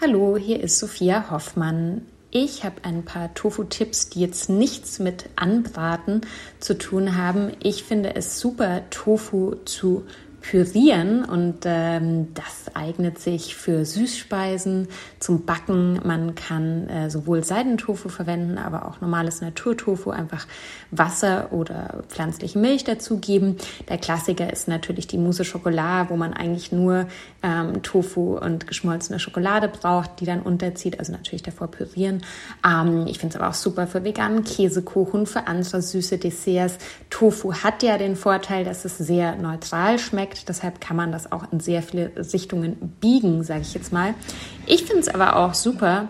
Hallo, 0.00 0.36
hier 0.36 0.60
ist 0.60 0.80
Sophia 0.80 1.30
Hoffmann. 1.30 2.02
Ich 2.38 2.64
habe 2.64 2.84
ein 2.84 3.02
paar 3.02 3.32
Tofu-Tipps, 3.32 4.10
die 4.10 4.20
jetzt 4.20 4.50
nichts 4.50 4.98
mit 4.98 5.30
Anbraten 5.36 6.20
zu 6.60 6.76
tun 6.76 7.16
haben. 7.16 7.52
Ich 7.62 7.82
finde 7.82 8.14
es 8.14 8.38
super, 8.38 8.82
Tofu 8.90 9.54
zu 9.64 10.04
pürieren 10.48 11.24
und 11.24 11.64
ähm, 11.64 12.28
das 12.34 12.74
eignet 12.74 13.18
sich 13.18 13.56
für 13.56 13.84
Süßspeisen 13.84 14.86
zum 15.18 15.44
Backen. 15.44 16.00
Man 16.04 16.36
kann 16.36 16.88
äh, 16.88 17.10
sowohl 17.10 17.42
Seidentofu 17.42 18.08
verwenden, 18.08 18.56
aber 18.56 18.86
auch 18.86 19.00
normales 19.00 19.40
Naturtofu, 19.40 20.10
einfach 20.10 20.46
Wasser 20.92 21.52
oder 21.52 22.04
pflanzliche 22.08 22.60
Milch 22.60 22.84
dazugeben. 22.84 23.56
Der 23.88 23.98
Klassiker 23.98 24.52
ist 24.52 24.68
natürlich 24.68 25.08
die 25.08 25.18
Mousse 25.18 25.44
Schokolade, 25.44 26.10
wo 26.10 26.16
man 26.16 26.32
eigentlich 26.32 26.70
nur 26.70 27.06
ähm, 27.42 27.82
Tofu 27.82 28.38
und 28.38 28.68
geschmolzene 28.68 29.18
Schokolade 29.18 29.66
braucht, 29.66 30.20
die 30.20 30.26
dann 30.26 30.42
unterzieht, 30.42 31.00
also 31.00 31.10
natürlich 31.10 31.42
davor 31.42 31.68
pürieren. 31.68 32.22
Ähm, 32.64 33.06
ich 33.08 33.18
finde 33.18 33.34
es 33.34 33.40
aber 33.40 33.50
auch 33.50 33.54
super 33.54 33.88
für 33.88 34.04
veganen 34.04 34.44
Käsekuchen, 34.44 35.26
für 35.26 35.48
andere 35.48 35.82
süße 35.82 36.18
Desserts. 36.18 36.78
Tofu 37.10 37.52
hat 37.52 37.82
ja 37.82 37.98
den 37.98 38.14
Vorteil, 38.14 38.64
dass 38.64 38.84
es 38.84 38.96
sehr 38.96 39.34
neutral 39.34 39.98
schmeckt 39.98 40.35
Projekt. 40.36 40.48
Deshalb 40.48 40.80
kann 40.80 40.96
man 40.96 41.12
das 41.12 41.30
auch 41.32 41.44
in 41.52 41.60
sehr 41.60 41.82
viele 41.82 42.12
Richtungen 42.16 42.76
biegen, 43.00 43.42
sage 43.42 43.62
ich 43.62 43.74
jetzt 43.74 43.92
mal. 43.92 44.14
Ich 44.66 44.84
finde 44.84 45.00
es 45.00 45.08
aber 45.08 45.36
auch 45.36 45.54
super, 45.54 46.08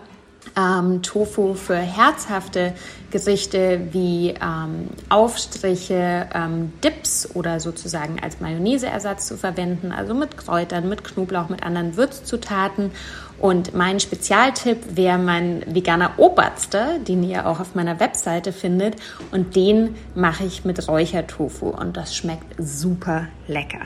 ähm, 0.55 1.01
Tofu 1.01 1.55
für 1.55 1.75
herzhafte 1.75 2.73
Gerichte 3.11 3.89
wie 3.91 4.33
ähm, 4.41 4.89
Aufstriche, 5.09 6.29
ähm, 6.33 6.71
Dips 6.83 7.29
oder 7.35 7.59
sozusagen 7.59 8.19
als 8.21 8.39
Mayonnaiseersatz 8.39 9.27
zu 9.27 9.37
verwenden, 9.37 9.91
also 9.91 10.13
mit 10.13 10.37
Kräutern, 10.37 10.87
mit 10.87 11.03
Knoblauch, 11.03 11.49
mit 11.49 11.63
anderen 11.63 11.97
Würzzutaten. 11.97 12.91
Und 13.39 13.75
mein 13.75 13.99
Spezialtipp 13.99 14.95
wäre 14.95 15.19
mein 15.19 15.63
veganer 15.67 16.17
Oberster, 16.17 16.97
den 16.99 17.23
ihr 17.23 17.45
auch 17.45 17.59
auf 17.59 17.75
meiner 17.75 17.99
Webseite 17.99 18.51
findet. 18.51 18.95
Und 19.31 19.55
den 19.55 19.95
mache 20.15 20.45
ich 20.45 20.63
mit 20.63 20.87
Räuchertofu 20.87 21.67
und 21.67 21.97
das 21.97 22.15
schmeckt 22.15 22.55
super 22.57 23.27
lecker. 23.47 23.85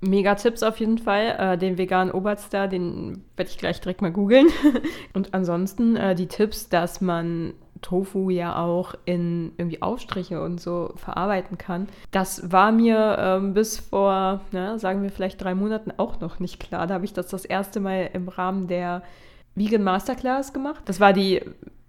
Mega 0.00 0.34
Tipps 0.34 0.62
auf 0.62 0.78
jeden 0.78 0.98
Fall. 0.98 1.36
Äh, 1.38 1.58
den 1.58 1.78
veganen 1.78 2.12
Oberstar, 2.12 2.68
den 2.68 3.24
werde 3.36 3.50
ich 3.50 3.58
gleich 3.58 3.80
direkt 3.80 4.02
mal 4.02 4.12
googeln. 4.12 4.46
Und 5.12 5.34
ansonsten 5.34 5.96
äh, 5.96 6.14
die 6.14 6.26
Tipps, 6.26 6.68
dass 6.68 7.00
man 7.00 7.54
Tofu 7.80 8.30
ja 8.30 8.58
auch 8.58 8.94
in 9.04 9.52
irgendwie 9.56 9.82
Aufstriche 9.82 10.42
und 10.42 10.60
so 10.60 10.92
verarbeiten 10.96 11.58
kann. 11.58 11.88
Das 12.10 12.50
war 12.50 12.72
mir 12.72 13.16
ähm, 13.20 13.54
bis 13.54 13.78
vor, 13.78 14.40
na, 14.50 14.78
sagen 14.78 15.02
wir 15.02 15.10
vielleicht 15.10 15.42
drei 15.42 15.54
Monaten 15.54 15.92
auch 15.96 16.20
noch 16.20 16.40
nicht 16.40 16.58
klar. 16.58 16.86
Da 16.86 16.94
habe 16.94 17.04
ich 17.04 17.12
das 17.12 17.28
das 17.28 17.44
erste 17.44 17.80
Mal 17.80 18.10
im 18.12 18.28
Rahmen 18.28 18.66
der 18.66 19.02
Vegan 19.54 19.82
Masterclass 19.84 20.52
gemacht. 20.52 20.82
Das 20.86 21.00
war 21.00 21.12
die 21.12 21.40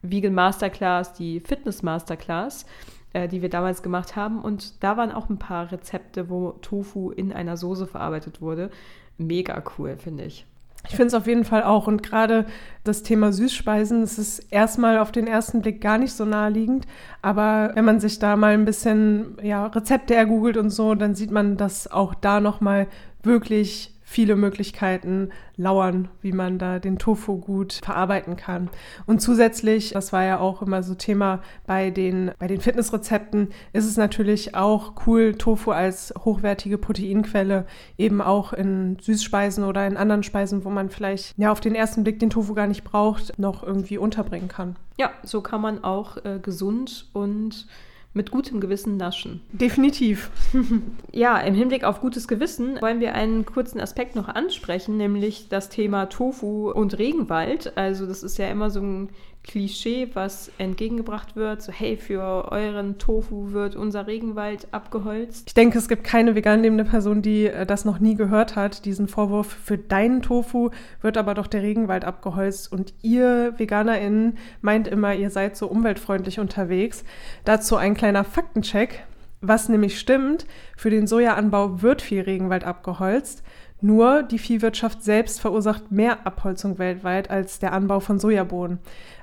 Vegan 0.02 0.34
Masterclass, 0.34 1.14
die 1.14 1.40
Fitness 1.40 1.84
Masterclass, 1.84 2.66
äh, 3.14 3.28
die 3.28 3.42
wir 3.42 3.50
damals 3.50 3.84
gemacht 3.84 4.16
haben. 4.16 4.42
Und 4.42 4.84
da 4.84 4.98
waren 4.98 5.12
auch 5.12 5.30
ein 5.30 5.40
paar 5.40 5.72
Rezepte, 5.72 6.30
wo 6.30 6.52
Tofu 6.62 7.12
in 7.12 7.34
einer 7.34 7.58
Soße 7.58 7.88
verarbeitet 7.88 8.42
wurde. 8.42 8.70
Mega 9.18 9.62
cool, 9.78 9.98
finde 9.98 10.26
ich. 10.26 10.46
Ich 10.88 10.96
finde 10.96 11.08
es 11.08 11.14
auf 11.14 11.28
jeden 11.28 11.44
Fall 11.44 11.64
auch. 11.64 11.88
Und 11.88 12.04
gerade 12.04 12.46
das 12.84 13.04
Thema 13.04 13.34
Süßspeisen, 13.34 14.02
das 14.02 14.18
ist 14.18 14.40
erstmal 14.52 14.98
auf 14.98 15.12
den 15.12 15.28
ersten 15.28 15.62
Blick 15.62 15.82
gar 15.82 15.98
nicht 15.98 16.14
so 16.14 16.24
naheliegend. 16.24 16.88
Aber 17.22 17.72
wenn 17.74 17.84
man 17.84 18.00
sich 18.00 18.20
da 18.20 18.38
mal 18.38 18.54
ein 18.54 18.66
bisschen 18.66 19.38
ja, 19.42 19.66
Rezepte 19.68 20.16
ergoogelt 20.16 20.56
und 20.56 20.70
so, 20.70 20.96
dann 20.96 21.16
sieht 21.16 21.32
man, 21.32 21.58
dass 21.58 21.92
auch 21.92 22.14
da 22.14 22.40
nochmal 22.40 22.88
wirklich 23.24 23.99
viele 24.10 24.36
Möglichkeiten 24.36 25.30
lauern, 25.56 26.08
wie 26.24 26.32
man 26.32 26.58
da 26.58 26.80
den 26.80 26.98
Tofu 26.98 27.38
gut 27.38 27.80
verarbeiten 27.84 28.38
kann. 28.38 28.68
Und 29.06 29.22
zusätzlich, 29.22 29.92
das 29.92 30.12
war 30.12 30.24
ja 30.24 30.40
auch 30.40 30.64
immer 30.64 30.82
so 30.82 30.96
Thema 30.96 31.44
bei 31.68 31.92
den, 31.92 32.32
bei 32.40 32.48
den 32.48 32.60
Fitnessrezepten, 32.60 33.50
ist 33.72 33.86
es 33.86 33.98
natürlich 33.98 34.56
auch 34.56 34.94
cool, 35.06 35.36
Tofu 35.36 35.70
als 35.70 36.12
hochwertige 36.26 36.80
Proteinquelle 36.80 37.68
eben 38.00 38.20
auch 38.20 38.52
in 38.52 38.98
Süßspeisen 39.00 39.64
oder 39.64 39.86
in 39.86 39.96
anderen 39.96 40.24
Speisen, 40.24 40.66
wo 40.66 40.72
man 40.72 40.90
vielleicht 40.90 41.38
ja 41.38 41.52
auf 41.52 41.60
den 41.60 41.76
ersten 41.76 42.04
Blick 42.04 42.20
den 42.20 42.32
Tofu 42.32 42.56
gar 42.56 42.66
nicht 42.68 42.84
braucht, 42.84 43.38
noch 43.38 43.62
irgendwie 43.62 44.00
unterbringen 44.00 44.48
kann. 44.48 44.76
Ja, 44.98 45.12
so 45.22 45.42
kann 45.42 45.62
man 45.62 45.84
auch 45.84 46.18
äh, 46.26 46.40
gesund 46.42 47.10
und 47.14 47.68
mit 48.14 48.32
gutem 48.32 48.60
Gewissen 48.60 48.98
naschen. 48.98 49.42
Definitiv. 49.52 50.32
ja, 51.12 51.38
im 51.40 51.54
Hinblick 51.54 51.84
auf 51.84 52.02
gutes 52.02 52.28
Gewissen 52.28 52.82
wollen 52.82 53.00
wir 53.00 53.14
einen 53.14 53.46
kurzen 53.46 53.80
Aspekt 53.80 54.16
noch 54.16 54.28
ansprechen, 54.28 54.98
nämlich 54.98 55.48
das 55.50 55.70
Thema 55.70 56.08
Tofu 56.08 56.72
und 56.72 56.98
Regenwald. 56.98 57.78
Also 57.78 58.08
das 58.08 58.24
ist 58.24 58.38
ja 58.38 58.48
immer 58.48 58.72
so 58.72 58.82
ein 58.82 59.10
Klischee, 59.44 60.10
was 60.14 60.52
entgegengebracht 60.58 61.36
wird. 61.36 61.62
So, 61.62 61.72
hey, 61.72 61.98
für 61.98 62.52
euren 62.52 62.98
Tofu 62.98 63.52
wird 63.52 63.76
unser 63.76 64.06
Regenwald 64.06 64.68
abgeholzt. 64.72 65.46
Ich 65.48 65.54
denke, 65.54 65.78
es 65.78 65.88
gibt 65.88 66.04
keine 66.04 66.36
vegan 66.36 66.62
lebende 66.62 66.84
Person, 66.84 67.22
die 67.22 67.48
äh, 67.48 67.66
das 67.66 67.86
noch 67.86 68.00
nie 68.00 68.16
gehört 68.16 68.56
hat, 68.56 68.86
diesen 68.86 69.08
Vorwurf. 69.08 69.48
Für 69.48 69.78
deinen 69.78 70.22
Tofu 70.22 70.70
wird 71.02 71.18
aber 71.18 71.34
doch 71.34 71.48
der 71.48 71.64
Regenwald 71.64 72.06
abgeholzt. 72.06 72.72
Und 72.72 72.94
ihr 73.02 73.54
VeganerInnen 73.58 74.38
meint 74.62 74.88
immer, 74.88 75.16
ihr 75.16 75.32
seid 75.32 75.58
so 75.58 75.68
umweltfreundlich 75.68 76.40
unterwegs. 76.40 77.04
Dazu 77.46 77.76
ein 77.76 77.96
kleiner 77.96 78.24
Faktencheck. 78.24 79.04
Was 79.42 79.70
nämlich 79.70 79.98
stimmt, 79.98 80.46
für 80.76 80.90
den 80.90 81.08
Sojaanbau 81.08 81.82
wird 81.82 82.02
viel 82.02 82.22
Regenwald 82.22 82.66
abgeholzt. 82.66 83.42
Nur 83.82 84.24
die 84.24 84.40
Viehwirtschaft 84.40 85.04
selbst 85.04 85.40
verursacht 85.40 85.92
mehr 85.92 86.26
Abholzung 86.28 86.78
weltweit 86.80 87.30
als 87.30 87.60
der 87.60 87.72
Anbau 87.74 88.00
von 88.02 88.20
Sojabohnen. 88.20 88.80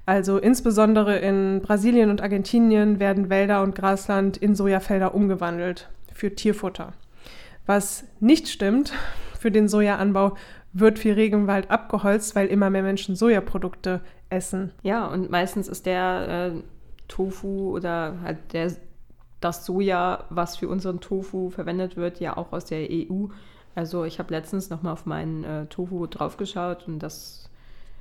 Also 0.07 0.39
insbesondere 0.39 1.19
in 1.19 1.61
Brasilien 1.61 2.11
und 2.11 2.23
Argentinien 2.23 2.99
werden 2.99 3.29
Wälder 3.29 3.63
und 3.63 3.75
Grasland 3.75 4.37
in 4.37 4.55
Sojafelder 4.55 5.15
umgewandelt 5.15 5.91
für 6.13 6.35
Tierfutter. 6.35 6.93
Was 7.67 8.05
nicht 8.21 8.49
stimmt, 8.49 8.93
für 9.39 9.51
den 9.51 9.69
Sojaanbau 9.69 10.37
wird 10.73 10.99
viel 10.99 11.15
Regenwald 11.15 11.71
abgeholzt, 11.71 12.35
weil 12.37 12.47
immer 12.47 12.71
mehr 12.71 12.83
Menschen 12.83 13.17
Sojaprodukte 13.17 14.01
essen. 14.31 14.73
Ja, 14.83 15.07
und 15.07 15.31
meistens 15.31 15.69
ist 15.69 15.87
der 15.87 16.53
äh, 16.55 16.63
Tofu 17.09 17.75
oder 17.75 18.17
halt 18.23 18.39
der, 18.53 18.73
das 19.41 19.67
Soja, 19.67 20.25
was 20.31 20.57
für 20.57 20.69
unseren 20.69 21.01
Tofu 21.01 21.51
verwendet 21.51 21.97
wird, 21.97 22.21
ja 22.21 22.37
auch 22.37 22.53
aus 22.53 22.65
der 22.65 22.89
EU. 22.91 23.27
Also 23.77 24.05
ich 24.05 24.19
habe 24.19 24.35
letztens 24.35 24.71
nochmal 24.71 24.95
auf 24.95 25.07
meinen 25.07 25.45
äh, 25.45 25.67
Tofu 25.67 26.07
draufgeschaut 26.07 26.89
und 26.89 26.99
das 26.99 27.49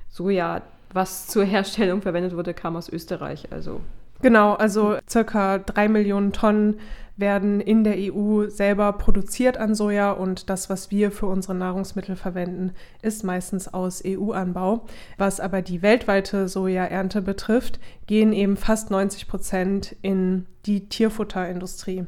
Soja 0.08 0.62
was 0.92 1.28
zur 1.28 1.44
Herstellung 1.54 2.02
verwendet 2.02 2.34
wurde, 2.34 2.54
kam 2.54 2.74
aus 2.74 2.88
Österreich. 2.88 3.52
Also 3.52 3.80
Genau, 4.22 4.54
also 4.54 4.96
circa 5.08 5.58
drei 5.58 5.88
Millionen 5.88 6.32
Tonnen 6.32 6.80
werden 7.18 7.60
in 7.60 7.84
der 7.84 7.96
EU 7.96 8.48
selber 8.48 8.92
produziert 8.92 9.56
an 9.56 9.74
Soja 9.74 10.12
und 10.12 10.50
das, 10.50 10.68
was 10.68 10.90
wir 10.90 11.10
für 11.10 11.26
unsere 11.26 11.54
Nahrungsmittel 11.54 12.16
verwenden, 12.16 12.72
ist 13.02 13.24
meistens 13.24 13.72
aus 13.72 14.02
EU-Anbau. 14.06 14.86
Was 15.16 15.40
aber 15.40 15.62
die 15.62 15.82
weltweite 15.82 16.48
Sojaernte 16.48 17.22
betrifft, 17.22 17.78
gehen 18.06 18.32
eben 18.32 18.56
fast 18.56 18.90
90 18.90 19.28
Prozent 19.28 19.96
in 20.02 20.46
die 20.66 20.88
Tierfutterindustrie. 20.88 22.06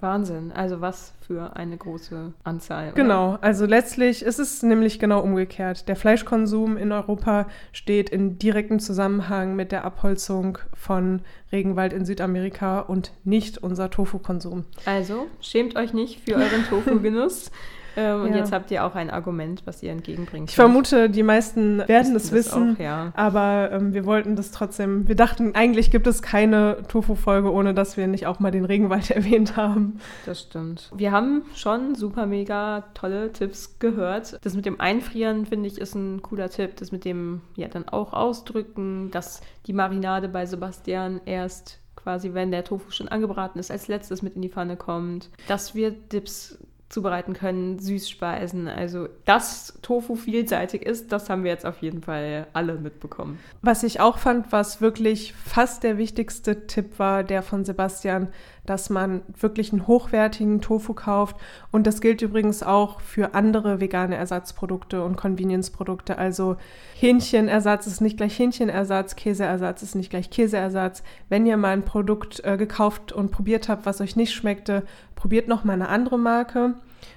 Wahnsinn. 0.00 0.52
Also 0.52 0.80
was 0.80 1.14
für 1.20 1.56
eine 1.56 1.76
große 1.76 2.32
Anzahl. 2.44 2.88
Oder? 2.88 2.94
Genau. 2.94 3.38
Also 3.40 3.66
letztlich 3.66 4.22
ist 4.22 4.38
es 4.38 4.62
nämlich 4.62 4.98
genau 4.98 5.20
umgekehrt. 5.20 5.88
Der 5.88 5.96
Fleischkonsum 5.96 6.76
in 6.76 6.92
Europa 6.92 7.46
steht 7.72 8.10
in 8.10 8.38
direktem 8.38 8.78
Zusammenhang 8.80 9.56
mit 9.56 9.72
der 9.72 9.84
Abholzung 9.84 10.58
von 10.74 11.22
Regenwald 11.52 11.92
in 11.92 12.04
Südamerika 12.04 12.80
und 12.80 13.12
nicht 13.24 13.58
unser 13.58 13.90
Tofu-Konsum. 13.90 14.64
Also 14.84 15.26
schämt 15.40 15.76
euch 15.76 15.92
nicht 15.92 16.20
für 16.20 16.36
euren 16.36 16.64
Tofu-Genuss. 16.68 17.50
Ähm, 17.98 18.22
und 18.22 18.30
ja. 18.30 18.36
jetzt 18.36 18.52
habt 18.52 18.70
ihr 18.70 18.84
auch 18.84 18.94
ein 18.94 19.10
Argument, 19.10 19.62
was 19.64 19.82
ihr 19.82 19.90
entgegenbringt. 19.90 20.50
Ich 20.50 20.54
vermute, 20.54 21.10
die 21.10 21.24
meisten 21.24 21.78
werden 21.88 22.14
es 22.14 22.30
wissen, 22.30 22.76
auch, 22.76 22.80
ja. 22.80 23.12
aber 23.16 23.70
ähm, 23.72 23.92
wir 23.92 24.06
wollten 24.06 24.36
das 24.36 24.52
trotzdem, 24.52 25.08
wir 25.08 25.16
dachten, 25.16 25.56
eigentlich 25.56 25.90
gibt 25.90 26.06
es 26.06 26.22
keine 26.22 26.78
Tofu-Folge, 26.86 27.52
ohne 27.52 27.74
dass 27.74 27.96
wir 27.96 28.06
nicht 28.06 28.28
auch 28.28 28.38
mal 28.38 28.52
den 28.52 28.64
Regenwald 28.64 29.10
erwähnt 29.10 29.56
haben. 29.56 29.98
Das 30.26 30.42
stimmt. 30.42 30.92
Wir 30.94 31.10
haben 31.10 31.42
schon 31.56 31.96
super 31.96 32.26
mega 32.26 32.84
tolle 32.94 33.32
Tipps 33.32 33.80
gehört. 33.80 34.38
Das 34.44 34.54
mit 34.54 34.64
dem 34.64 34.80
Einfrieren, 34.80 35.44
finde 35.46 35.66
ich, 35.66 35.78
ist 35.78 35.96
ein 35.96 36.22
cooler 36.22 36.50
Tipp. 36.50 36.76
Das 36.76 36.92
mit 36.92 37.04
dem, 37.04 37.40
ja, 37.56 37.66
dann 37.66 37.88
auch 37.88 38.12
ausdrücken, 38.12 39.10
dass 39.10 39.40
die 39.66 39.72
Marinade 39.72 40.28
bei 40.28 40.46
Sebastian 40.46 41.20
erst 41.24 41.80
quasi, 41.96 42.32
wenn 42.32 42.52
der 42.52 42.64
Tofu 42.64 42.92
schon 42.92 43.08
angebraten 43.08 43.58
ist, 43.58 43.72
als 43.72 43.88
letztes 43.88 44.22
mit 44.22 44.36
in 44.36 44.42
die 44.42 44.48
Pfanne 44.48 44.76
kommt. 44.76 45.30
Dass 45.48 45.74
wir 45.74 45.90
Dips 45.90 46.58
zubereiten 46.88 47.34
können, 47.34 47.78
Süßspeisen. 47.78 48.66
Also, 48.66 49.08
dass 49.26 49.78
Tofu 49.82 50.14
vielseitig 50.14 50.82
ist, 50.82 51.12
das 51.12 51.28
haben 51.28 51.44
wir 51.44 51.50
jetzt 51.50 51.66
auf 51.66 51.82
jeden 51.82 52.02
Fall 52.02 52.46
alle 52.54 52.74
mitbekommen. 52.74 53.38
Was 53.60 53.82
ich 53.82 54.00
auch 54.00 54.18
fand, 54.18 54.52
was 54.52 54.80
wirklich 54.80 55.34
fast 55.34 55.82
der 55.82 55.98
wichtigste 55.98 56.66
Tipp 56.66 56.98
war, 56.98 57.24
der 57.24 57.42
von 57.42 57.64
Sebastian, 57.64 58.28
dass 58.68 58.90
man 58.90 59.22
wirklich 59.38 59.72
einen 59.72 59.86
hochwertigen 59.86 60.60
Tofu 60.60 60.92
kauft. 60.92 61.36
Und 61.70 61.86
das 61.86 62.00
gilt 62.00 62.20
übrigens 62.20 62.62
auch 62.62 63.00
für 63.00 63.34
andere 63.34 63.80
vegane 63.80 64.16
Ersatzprodukte 64.16 65.02
und 65.02 65.16
Convenience-Produkte. 65.16 66.18
Also 66.18 66.56
Hähnchenersatz 66.94 67.86
ist 67.86 68.00
nicht 68.00 68.18
gleich 68.18 68.38
Hähnchenersatz, 68.38 69.16
Käseersatz 69.16 69.82
ist 69.82 69.94
nicht 69.94 70.10
gleich 70.10 70.28
Käseersatz. 70.28 71.02
Wenn 71.30 71.46
ihr 71.46 71.56
mal 71.56 71.70
ein 71.70 71.84
Produkt 71.84 72.44
äh, 72.44 72.58
gekauft 72.58 73.12
und 73.12 73.30
probiert 73.30 73.68
habt, 73.68 73.86
was 73.86 74.02
euch 74.02 74.16
nicht 74.16 74.34
schmeckte, 74.34 74.84
probiert 75.18 75.48
noch 75.48 75.64
mal 75.64 75.72
eine 75.72 75.88
andere 75.88 76.18
Marke. 76.18 76.74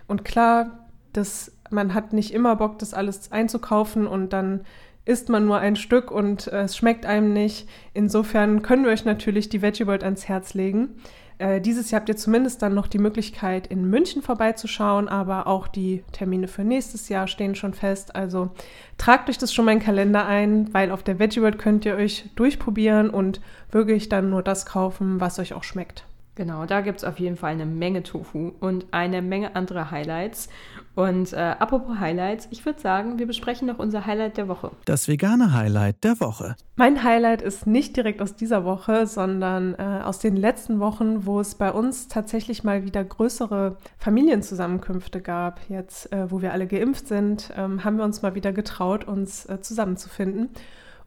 Und 0.07 0.25
klar, 0.25 0.89
das, 1.13 1.55
man 1.69 1.93
hat 1.93 2.13
nicht 2.13 2.33
immer 2.33 2.55
Bock, 2.55 2.79
das 2.79 2.95
alles 2.95 3.31
einzukaufen 3.31 4.07
und 4.07 4.33
dann 4.33 4.61
isst 5.05 5.29
man 5.29 5.45
nur 5.45 5.59
ein 5.59 5.75
Stück 5.75 6.11
und 6.11 6.47
äh, 6.47 6.63
es 6.63 6.75
schmeckt 6.75 7.05
einem 7.05 7.31
nicht. 7.31 7.67
Insofern 7.93 8.63
können 8.63 8.83
wir 8.83 8.91
euch 8.91 9.05
natürlich 9.05 9.49
die 9.49 9.61
Veggie 9.61 9.85
World 9.85 10.03
ans 10.03 10.27
Herz 10.27 10.55
legen. 10.55 10.95
Äh, 11.37 11.61
dieses 11.61 11.91
Jahr 11.91 12.01
habt 12.01 12.09
ihr 12.09 12.17
zumindest 12.17 12.61
dann 12.63 12.73
noch 12.73 12.87
die 12.87 12.99
Möglichkeit, 12.99 13.67
in 13.67 13.87
München 13.87 14.23
vorbeizuschauen, 14.23 15.07
aber 15.07 15.45
auch 15.45 15.67
die 15.67 16.03
Termine 16.11 16.47
für 16.47 16.63
nächstes 16.63 17.07
Jahr 17.09 17.27
stehen 17.27 17.53
schon 17.53 17.73
fest. 17.73 18.15
Also 18.15 18.49
tragt 18.97 19.29
euch 19.29 19.37
das 19.37 19.53
schon 19.53 19.65
mal 19.65 19.73
in 19.73 19.79
den 19.79 19.85
Kalender 19.85 20.25
ein, 20.25 20.73
weil 20.73 20.91
auf 20.91 21.03
der 21.03 21.19
Veggie 21.19 21.41
World 21.41 21.59
könnt 21.59 21.85
ihr 21.85 21.95
euch 21.95 22.29
durchprobieren 22.35 23.11
und 23.11 23.41
wirklich 23.71 24.09
dann 24.09 24.31
nur 24.31 24.41
das 24.41 24.65
kaufen, 24.65 25.19
was 25.19 25.37
euch 25.37 25.53
auch 25.53 25.63
schmeckt. 25.63 26.05
Genau, 26.35 26.65
da 26.65 26.79
gibt 26.79 26.99
es 26.99 27.03
auf 27.03 27.19
jeden 27.19 27.35
Fall 27.35 27.51
eine 27.51 27.65
Menge 27.65 28.03
Tofu 28.03 28.53
und 28.61 28.85
eine 28.91 29.21
Menge 29.21 29.53
andere 29.55 29.91
Highlights. 29.91 30.47
Und 30.95 31.33
äh, 31.33 31.37
apropos 31.37 31.99
Highlights, 31.99 32.47
ich 32.51 32.65
würde 32.65 32.79
sagen, 32.79 33.19
wir 33.19 33.27
besprechen 33.27 33.67
noch 33.67 33.79
unser 33.79 34.05
Highlight 34.05 34.37
der 34.37 34.47
Woche. 34.47 34.71
Das 34.85 35.09
vegane 35.09 35.53
Highlight 35.53 36.03
der 36.05 36.21
Woche. 36.21 36.55
Mein 36.77 37.03
Highlight 37.03 37.41
ist 37.41 37.67
nicht 37.67 37.97
direkt 37.97 38.21
aus 38.21 38.35
dieser 38.35 38.63
Woche, 38.63 39.07
sondern 39.07 39.75
äh, 39.75 40.01
aus 40.03 40.19
den 40.19 40.37
letzten 40.37 40.79
Wochen, 40.79 41.25
wo 41.25 41.41
es 41.41 41.55
bei 41.55 41.71
uns 41.71 42.07
tatsächlich 42.07 42.63
mal 42.63 42.85
wieder 42.85 43.03
größere 43.03 43.77
Familienzusammenkünfte 43.97 45.21
gab. 45.21 45.59
Jetzt, 45.67 46.13
äh, 46.13 46.31
wo 46.31 46.41
wir 46.41 46.53
alle 46.53 46.65
geimpft 46.65 47.07
sind, 47.07 47.51
ähm, 47.57 47.83
haben 47.83 47.97
wir 47.97 48.05
uns 48.05 48.21
mal 48.21 48.35
wieder 48.35 48.53
getraut, 48.53 49.05
uns 49.05 49.45
äh, 49.47 49.59
zusammenzufinden. 49.61 50.49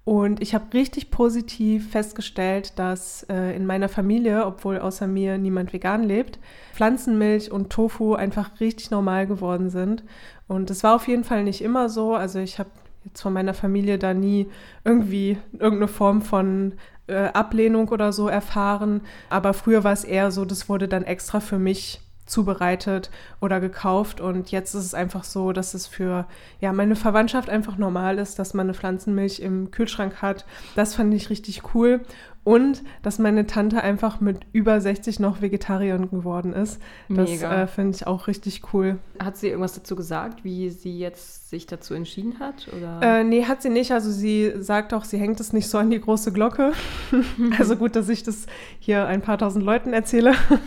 Und 0.05 0.43
ich 0.43 0.55
habe 0.55 0.75
richtig 0.75 1.11
positiv 1.11 1.91
festgestellt, 1.91 2.79
dass 2.79 3.23
äh, 3.31 3.57
in 3.57 3.65
meiner 3.65 3.89
Familie, 3.89 4.45
obwohl 4.45 4.79
außer 4.79 5.07
mir 5.07 5.39
niemand 5.39 5.73
vegan 5.73 6.03
lebt, 6.03 6.39
Pflanzenmilch 6.75 7.51
und 7.51 7.71
Tofu 7.71 8.15
einfach 8.15 8.61
richtig 8.61 8.91
normal 8.91 9.27
geworden 9.27 9.71
sind. 9.71 10.05
Und 10.47 10.71
es 10.71 10.85
war 10.85 10.95
auf 10.95 11.09
jeden 11.09 11.25
Fall 11.25 11.43
nicht 11.43 11.63
immer 11.63 11.89
so. 11.89 12.15
Also 12.15 12.39
ich 12.39 12.59
habe 12.59 12.69
jetzt 13.07 13.23
von 13.23 13.33
meiner 13.33 13.55
Familie 13.55 13.99
da 13.99 14.13
nie 14.13 14.51
irgendwie 14.85 15.39
irgendeine 15.53 15.89
Form 15.89 16.21
von 16.21 16.75
äh, 17.07 17.29
Ablehnung 17.29 17.89
oder 17.89 18.13
so 18.13 18.29
erfahren. 18.29 19.01
Aber 19.31 19.55
früher 19.55 19.85
war 19.85 19.93
es 19.93 20.05
eher 20.05 20.31
so, 20.31 20.45
das 20.45 20.69
wurde 20.69 20.87
dann 20.87 21.05
extra 21.05 21.41
für 21.41 21.59
mich 21.59 22.03
zubereitet 22.27 23.11
oder 23.41 23.61
gekauft 23.61 24.21
und 24.21 24.51
jetzt 24.51 24.75
ist 24.75 24.85
es 24.85 24.95
einfach 24.95 25.25
so, 25.25 25.53
dass 25.53 25.75
es 25.75 25.87
für 25.87 26.27
ja 26.61 26.73
meine 26.73 26.97
Verwandtschaft 26.97 27.51
einfach 27.51 27.77
normal 27.77 28.19
ist, 28.19 28.39
dass 28.39 28.55
man 28.55 28.67
eine 28.67 28.75
Pflanzenmilch 28.75 29.41
im 29.41 29.71
Kühlschrank 29.71 30.23
hat. 30.23 30.45
Das 30.75 30.95
fand 30.95 31.13
ich 31.15 31.31
richtig 31.31 31.75
cool 31.75 32.01
und 32.45 32.83
dass 33.03 33.19
meine 33.19 33.47
Tante 33.47 33.83
einfach 33.83 34.21
mit 34.21 34.41
über 34.53 34.81
60 34.81 35.19
noch 35.19 35.41
Vegetarierin 35.41 36.11
geworden 36.11 36.53
ist. 36.53 36.79
Das 37.09 37.43
äh, 37.43 37.67
finde 37.67 37.97
ich 37.97 38.07
auch 38.07 38.27
richtig 38.29 38.63
cool. 38.73 38.99
Hat 39.19 39.39
sie 39.39 39.49
irgendwas 39.49 39.73
dazu 39.73 39.97
gesagt, 39.97 40.45
wie 40.45 40.69
sie 40.69 40.99
jetzt 40.99 41.49
sich 41.49 41.67
dazu 41.67 41.95
entschieden 41.95 42.39
hat? 42.39 42.69
Oder? 42.77 43.01
Äh, 43.03 43.25
nee, 43.25 43.45
hat 43.45 43.63
sie 43.63 43.71
nicht. 43.71 43.93
Also 43.93 44.11
sie 44.11 44.53
sagt 44.59 44.93
auch, 44.93 45.05
sie 45.05 45.19
hängt 45.19 45.41
es 45.41 45.55
nicht 45.55 45.69
so 45.69 45.79
an 45.79 45.91
die 45.91 46.01
große 46.01 46.33
Glocke. 46.33 46.73
also 47.59 47.77
gut, 47.77 47.97
dass 47.97 48.11
ich 48.11 48.23
das 48.23 48.47
hier 48.79 49.07
ein 49.07 49.23
paar 49.23 49.39
tausend 49.39 49.65
Leuten 49.65 49.95
erzähle. 49.95 50.33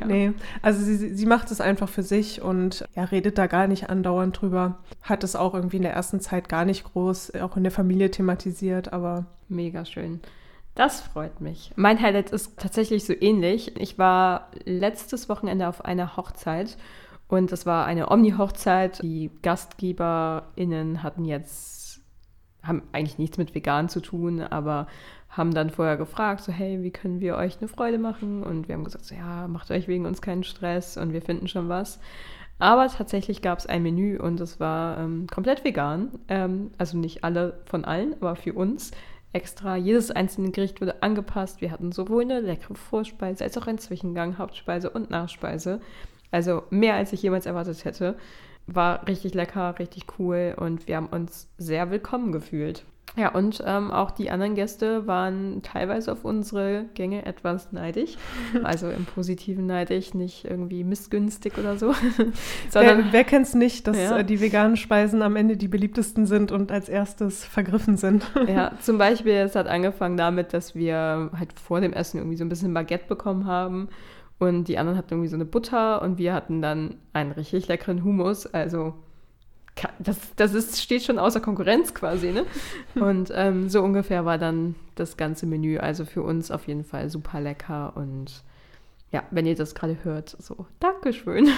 ja. 0.00 0.06
Nee, 0.06 0.32
also 0.62 0.80
sie, 0.82 1.14
sie 1.14 1.26
macht 1.26 1.50
es 1.50 1.60
einfach 1.60 1.88
für 1.88 2.04
sich 2.04 2.42
und 2.42 2.84
ja, 2.94 3.04
redet 3.04 3.38
da 3.38 3.48
gar 3.48 3.66
nicht 3.66 3.90
andauernd 3.90 4.40
drüber. 4.40 4.78
Hat 5.02 5.24
es 5.24 5.34
auch 5.34 5.54
irgendwie 5.54 5.78
in 5.78 5.82
der 5.82 5.94
ersten 5.94 6.20
Zeit 6.20 6.48
gar 6.48 6.64
nicht 6.64 6.84
groß, 6.84 7.34
auch 7.40 7.56
in 7.56 7.64
der 7.64 7.72
Familie 7.72 8.10
thematisiert, 8.10 8.92
aber... 8.92 9.26
Mega 9.48 9.84
schön. 9.86 10.20
Das 10.78 11.00
freut 11.00 11.40
mich. 11.40 11.72
Mein 11.74 12.00
Highlight 12.00 12.30
ist 12.30 12.56
tatsächlich 12.56 13.04
so 13.04 13.12
ähnlich. 13.12 13.76
Ich 13.80 13.98
war 13.98 14.52
letztes 14.64 15.28
Wochenende 15.28 15.66
auf 15.66 15.84
einer 15.84 16.16
Hochzeit 16.16 16.78
und 17.26 17.50
es 17.50 17.66
war 17.66 17.84
eine 17.84 18.12
Omni-Hochzeit. 18.12 19.02
Die 19.02 19.32
GastgeberInnen 19.42 21.02
hatten 21.02 21.24
jetzt, 21.24 22.00
haben 22.62 22.84
eigentlich 22.92 23.18
nichts 23.18 23.38
mit 23.38 23.56
vegan 23.56 23.88
zu 23.88 23.98
tun, 23.98 24.40
aber 24.40 24.86
haben 25.28 25.52
dann 25.52 25.70
vorher 25.70 25.96
gefragt, 25.96 26.44
so 26.44 26.52
hey, 26.52 26.80
wie 26.80 26.92
können 26.92 27.18
wir 27.18 27.34
euch 27.34 27.58
eine 27.58 27.66
Freude 27.66 27.98
machen? 27.98 28.44
Und 28.44 28.68
wir 28.68 28.76
haben 28.76 28.84
gesagt, 28.84 29.04
so, 29.04 29.16
ja, 29.16 29.48
macht 29.48 29.72
euch 29.72 29.88
wegen 29.88 30.06
uns 30.06 30.22
keinen 30.22 30.44
Stress 30.44 30.96
und 30.96 31.12
wir 31.12 31.22
finden 31.22 31.48
schon 31.48 31.68
was. 31.68 31.98
Aber 32.60 32.86
tatsächlich 32.86 33.42
gab 33.42 33.58
es 33.58 33.66
ein 33.66 33.82
Menü 33.82 34.16
und 34.16 34.38
es 34.38 34.60
war 34.60 34.98
ähm, 34.98 35.26
komplett 35.26 35.64
vegan. 35.64 36.20
Ähm, 36.28 36.70
also 36.78 36.98
nicht 36.98 37.24
alle 37.24 37.62
von 37.64 37.84
allen, 37.84 38.14
aber 38.14 38.36
für 38.36 38.52
uns 38.52 38.92
extra. 39.32 39.76
Jedes 39.76 40.10
einzelne 40.10 40.50
Gericht 40.50 40.80
wurde 40.80 41.02
angepasst. 41.02 41.60
Wir 41.60 41.70
hatten 41.70 41.92
sowohl 41.92 42.22
eine 42.22 42.40
leckere 42.40 42.74
Vorspeise 42.74 43.44
als 43.44 43.56
auch 43.58 43.66
einen 43.66 43.78
Zwischengang, 43.78 44.38
Hauptspeise 44.38 44.90
und 44.90 45.10
Nachspeise. 45.10 45.80
Also 46.30 46.62
mehr 46.70 46.94
als 46.94 47.12
ich 47.12 47.22
jemals 47.22 47.46
erwartet 47.46 47.84
hätte. 47.84 48.16
War 48.66 49.06
richtig 49.08 49.34
lecker, 49.34 49.78
richtig 49.78 50.04
cool 50.18 50.54
und 50.58 50.88
wir 50.88 50.96
haben 50.96 51.06
uns 51.06 51.48
sehr 51.56 51.90
willkommen 51.90 52.32
gefühlt. 52.32 52.84
Ja, 53.16 53.30
und 53.30 53.62
ähm, 53.66 53.90
auch 53.90 54.10
die 54.10 54.30
anderen 54.30 54.54
Gäste 54.54 55.06
waren 55.06 55.62
teilweise 55.62 56.12
auf 56.12 56.24
unsere 56.24 56.84
Gänge 56.94 57.26
etwas 57.26 57.72
neidisch. 57.72 58.16
Also 58.64 58.90
im 58.90 59.04
Positiven 59.04 59.66
neidisch, 59.66 60.14
nicht 60.14 60.44
irgendwie 60.44 60.84
missgünstig 60.84 61.58
oder 61.58 61.78
so. 61.78 61.94
Sondern 62.70 62.98
wer, 62.98 63.12
wer 63.12 63.24
kennt 63.24 63.46
es 63.46 63.54
nicht, 63.54 63.86
dass 63.86 63.96
ja. 63.96 64.18
Äh, 64.18 64.24
die 64.24 64.40
veganen 64.40 64.76
Speisen 64.76 65.22
am 65.22 65.36
Ende 65.36 65.56
die 65.56 65.68
beliebtesten 65.68 66.26
sind 66.26 66.52
und 66.52 66.70
als 66.70 66.88
erstes 66.88 67.44
vergriffen 67.44 67.96
sind. 67.96 68.24
Ja, 68.48 68.72
zum 68.80 68.98
Beispiel, 68.98 69.34
es 69.34 69.54
hat 69.54 69.66
angefangen 69.66 70.16
damit, 70.16 70.54
dass 70.54 70.74
wir 70.74 71.30
halt 71.36 71.58
vor 71.60 71.80
dem 71.80 71.92
Essen 71.92 72.18
irgendwie 72.18 72.36
so 72.36 72.44
ein 72.44 72.48
bisschen 72.48 72.72
Baguette 72.72 73.06
bekommen 73.06 73.46
haben. 73.46 73.88
Und 74.38 74.68
die 74.68 74.78
anderen 74.78 74.96
hatten 74.96 75.14
irgendwie 75.14 75.28
so 75.28 75.36
eine 75.36 75.44
Butter 75.44 76.00
und 76.02 76.18
wir 76.18 76.32
hatten 76.32 76.62
dann 76.62 76.96
einen 77.12 77.32
richtig 77.32 77.68
leckeren 77.68 78.04
Hummus. 78.04 78.46
Also 78.46 78.94
das, 79.98 80.18
das 80.36 80.54
ist, 80.54 80.80
steht 80.80 81.04
schon 81.04 81.18
außer 81.18 81.40
Konkurrenz 81.40 81.94
quasi, 81.94 82.32
ne? 82.32 82.44
Und 82.94 83.32
ähm, 83.34 83.68
so 83.68 83.82
ungefähr 83.82 84.24
war 84.24 84.38
dann 84.38 84.74
das 84.94 85.16
ganze 85.16 85.46
Menü. 85.46 85.78
Also 85.78 86.04
für 86.04 86.22
uns 86.22 86.50
auf 86.50 86.66
jeden 86.66 86.84
Fall 86.84 87.10
super 87.10 87.40
lecker 87.40 87.92
und 87.96 88.42
ja, 89.10 89.22
wenn 89.30 89.46
ihr 89.46 89.54
das 89.54 89.74
gerade 89.74 89.96
hört, 90.02 90.36
so, 90.38 90.66
Dankeschön. 90.80 91.48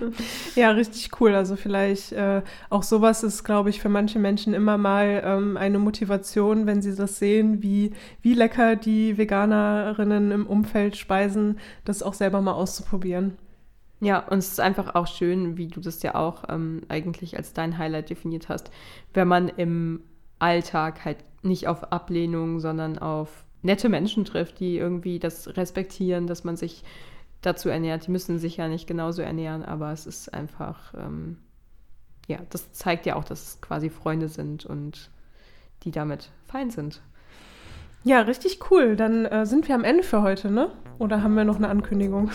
ja, 0.56 0.70
richtig 0.72 1.10
cool. 1.20 1.34
Also 1.34 1.56
vielleicht 1.56 2.12
äh, 2.12 2.42
auch 2.68 2.82
sowas 2.82 3.22
ist, 3.22 3.44
glaube 3.44 3.70
ich, 3.70 3.80
für 3.80 3.88
manche 3.88 4.18
Menschen 4.18 4.52
immer 4.52 4.76
mal 4.76 5.22
ähm, 5.24 5.56
eine 5.56 5.78
Motivation, 5.78 6.66
wenn 6.66 6.82
sie 6.82 6.94
das 6.94 7.18
sehen, 7.18 7.62
wie, 7.62 7.92
wie 8.20 8.34
lecker 8.34 8.76
die 8.76 9.16
Veganerinnen 9.16 10.32
im 10.32 10.46
Umfeld 10.46 10.98
speisen, 10.98 11.58
das 11.86 12.02
auch 12.02 12.14
selber 12.14 12.42
mal 12.42 12.52
auszuprobieren. 12.52 13.38
Ja, 14.00 14.20
und 14.20 14.38
es 14.38 14.52
ist 14.52 14.60
einfach 14.60 14.94
auch 14.94 15.08
schön, 15.08 15.56
wie 15.56 15.66
du 15.66 15.80
das 15.80 16.02
ja 16.02 16.14
auch 16.14 16.44
ähm, 16.48 16.82
eigentlich 16.88 17.36
als 17.36 17.52
dein 17.52 17.78
Highlight 17.78 18.10
definiert 18.10 18.48
hast, 18.48 18.70
wenn 19.12 19.26
man 19.26 19.48
im 19.48 20.04
Alltag 20.38 21.04
halt 21.04 21.18
nicht 21.42 21.66
auf 21.66 21.92
Ablehnung, 21.92 22.60
sondern 22.60 22.98
auf 22.98 23.44
nette 23.62 23.88
Menschen 23.88 24.24
trifft, 24.24 24.60
die 24.60 24.76
irgendwie 24.76 25.18
das 25.18 25.56
respektieren, 25.56 26.26
dass 26.28 26.44
man 26.44 26.56
sich 26.56 26.84
dazu 27.42 27.68
ernährt. 27.68 28.06
Die 28.06 28.10
müssen 28.12 28.38
sich 28.38 28.56
ja 28.56 28.68
nicht 28.68 28.86
genauso 28.86 29.22
ernähren, 29.22 29.64
aber 29.64 29.92
es 29.92 30.06
ist 30.06 30.32
einfach, 30.32 30.94
ähm, 30.94 31.38
ja, 32.28 32.38
das 32.50 32.72
zeigt 32.72 33.06
ja 33.06 33.16
auch, 33.16 33.24
dass 33.24 33.42
es 33.42 33.60
quasi 33.60 33.90
Freunde 33.90 34.28
sind 34.28 34.64
und 34.64 35.10
die 35.82 35.90
damit 35.90 36.30
fein 36.46 36.70
sind. 36.70 37.00
Ja, 38.08 38.22
richtig 38.22 38.70
cool. 38.70 38.96
Dann 38.96 39.26
äh, 39.26 39.44
sind 39.44 39.68
wir 39.68 39.74
am 39.74 39.84
Ende 39.84 40.02
für 40.02 40.22
heute, 40.22 40.50
ne? 40.50 40.70
Oder 40.98 41.22
haben 41.22 41.34
wir 41.34 41.44
noch 41.44 41.56
eine 41.56 41.68
Ankündigung? 41.68 42.30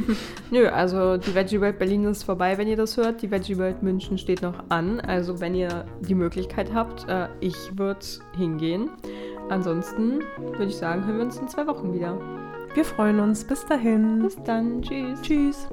Nö, 0.52 0.68
also 0.68 1.16
die 1.16 1.34
Veggie 1.34 1.60
World 1.60 1.80
Berlin 1.80 2.04
ist 2.04 2.22
vorbei, 2.22 2.56
wenn 2.58 2.68
ihr 2.68 2.76
das 2.76 2.96
hört. 2.96 3.22
Die 3.22 3.30
Veggie 3.32 3.58
World 3.58 3.82
München 3.82 4.18
steht 4.18 4.42
noch 4.42 4.62
an. 4.68 5.00
Also 5.00 5.40
wenn 5.40 5.56
ihr 5.56 5.84
die 6.00 6.14
Möglichkeit 6.14 6.72
habt, 6.72 7.08
äh, 7.08 7.26
ich 7.40 7.56
würde 7.76 8.06
hingehen. 8.36 8.88
Ansonsten 9.48 10.20
würde 10.38 10.66
ich 10.66 10.76
sagen, 10.76 11.04
hören 11.04 11.16
wir 11.16 11.24
uns 11.24 11.38
in 11.38 11.48
zwei 11.48 11.66
Wochen 11.66 11.92
wieder. 11.92 12.16
Wir 12.74 12.84
freuen 12.84 13.18
uns. 13.18 13.42
Bis 13.42 13.66
dahin. 13.66 14.22
Bis 14.22 14.36
dann. 14.44 14.80
Tschüss. 14.80 15.20
Tschüss. 15.22 15.68